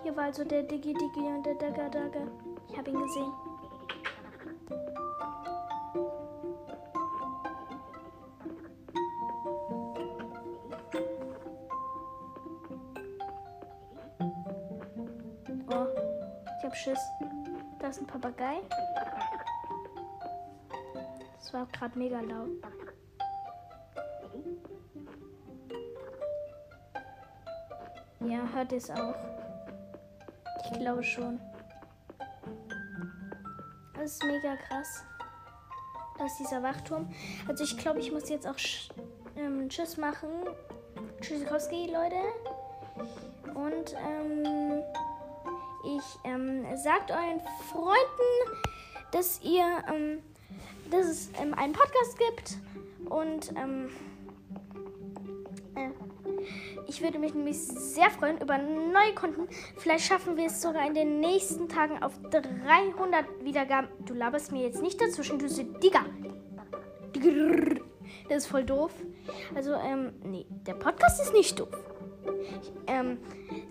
Hier 0.02 0.16
war 0.16 0.24
also 0.24 0.44
der 0.44 0.62
Digi 0.62 0.94
Digi 0.94 1.20
und 1.20 1.44
der 1.44 1.54
Daga 1.54 1.88
Daga. 1.88 2.26
Ich 2.68 2.78
habe 2.78 2.90
ihn 2.90 3.00
gesehen. 3.00 3.32
Schiss. 16.82 16.98
Da 17.78 17.88
ist 17.88 18.00
ein 18.00 18.06
Papagei. 18.06 18.56
Das 21.38 21.52
war 21.52 21.66
gerade 21.66 21.98
mega 21.98 22.20
laut. 22.20 22.48
Ja, 28.20 28.48
hört 28.54 28.72
ihr 28.72 28.78
es 28.78 28.90
auch? 28.90 29.14
Ich 30.64 30.78
glaube 30.78 31.02
schon. 31.02 31.38
Das 33.94 34.12
ist 34.12 34.24
mega 34.24 34.56
krass. 34.56 35.04
Da 36.16 36.24
ist 36.24 36.38
dieser 36.38 36.62
Wachturm. 36.62 37.12
Also 37.46 37.64
ich 37.64 37.76
glaube, 37.76 37.98
ich 37.98 38.10
muss 38.10 38.30
jetzt 38.30 38.46
auch 38.46 38.56
ähm, 39.36 39.68
Tschüss 39.68 39.98
machen. 39.98 40.30
Tschüssikowski, 41.20 41.92
Leute. 41.92 42.16
Und 43.54 43.94
ähm, 43.94 44.59
ich 45.96 46.02
ähm, 46.24 46.64
sagt 46.76 47.10
euren 47.10 47.40
Freunden, 47.70 48.60
dass 49.12 49.40
ihr, 49.42 49.64
ähm, 49.92 50.18
dass 50.90 51.06
es 51.06 51.30
ähm, 51.40 51.54
einen 51.54 51.72
Podcast 51.72 52.18
gibt 52.18 52.58
und 53.08 53.50
ähm, 53.56 53.90
äh, 55.74 55.90
ich 56.86 57.02
würde 57.02 57.18
mich 57.18 57.34
nämlich 57.34 57.58
sehr 57.58 58.10
freuen 58.10 58.40
über 58.40 58.58
neue 58.58 59.14
Kunden. 59.14 59.48
Vielleicht 59.76 60.04
schaffen 60.04 60.36
wir 60.36 60.46
es 60.46 60.60
sogar 60.60 60.86
in 60.86 60.94
den 60.94 61.20
nächsten 61.20 61.68
Tagen 61.68 62.02
auf 62.02 62.12
300 62.30 63.44
Wiedergaben. 63.44 63.88
Du 64.06 64.14
laberst 64.14 64.52
mir 64.52 64.62
jetzt 64.62 64.82
nicht 64.82 65.00
dazwischen, 65.00 65.38
du. 65.38 65.46
Digga. 65.46 66.04
Das 68.28 68.44
ist 68.44 68.46
voll 68.46 68.64
doof. 68.64 68.92
Also, 69.54 69.74
ähm, 69.74 70.12
nee, 70.24 70.46
der 70.66 70.74
Podcast 70.74 71.20
ist 71.20 71.32
nicht 71.32 71.58
doof. 71.58 71.68
Ich, 72.62 72.72
ähm, 72.86 73.18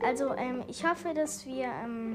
also, 0.04 0.34
ähm, 0.36 0.64
ich 0.68 0.86
hoffe, 0.86 1.14
dass 1.14 1.46
wir, 1.46 1.66
ähm, 1.84 2.09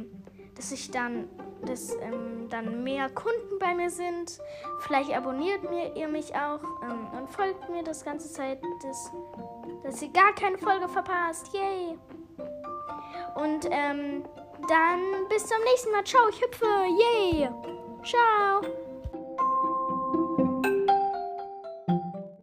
dass 0.65 0.73
ich 0.73 0.91
dann, 0.91 1.29
dass 1.67 1.95
ähm, 1.97 2.49
dann 2.49 2.83
mehr 2.85 3.11
Kunden 3.11 3.59
bei 3.61 3.75
mir 3.75 3.91
sind. 3.91 4.39
Vielleicht 4.81 5.15
abonniert 5.15 5.69
mir 5.69 5.95
ihr 5.95 6.09
mich 6.09 6.35
auch 6.35 6.63
ähm, 6.83 7.07
und 7.19 7.29
folgt 7.29 7.69
mir 7.69 7.83
das 7.83 8.03
ganze 8.03 8.33
Zeit, 8.33 8.63
dass, 8.83 9.13
dass 9.83 10.01
ihr 10.01 10.09
gar 10.09 10.35
keine 10.35 10.57
Folge 10.57 10.89
verpasst. 10.89 11.53
Yay! 11.53 11.99
Und 13.35 13.67
ähm, 13.71 14.25
dann 14.67 15.01
bis 15.29 15.47
zum 15.47 15.63
nächsten 15.65 15.93
Mal. 15.93 16.05
Ciao, 16.05 16.29
ich 16.31 16.41
hüpfe. 16.41 16.65
Yay! 16.65 17.51
Ciao! 18.03 18.84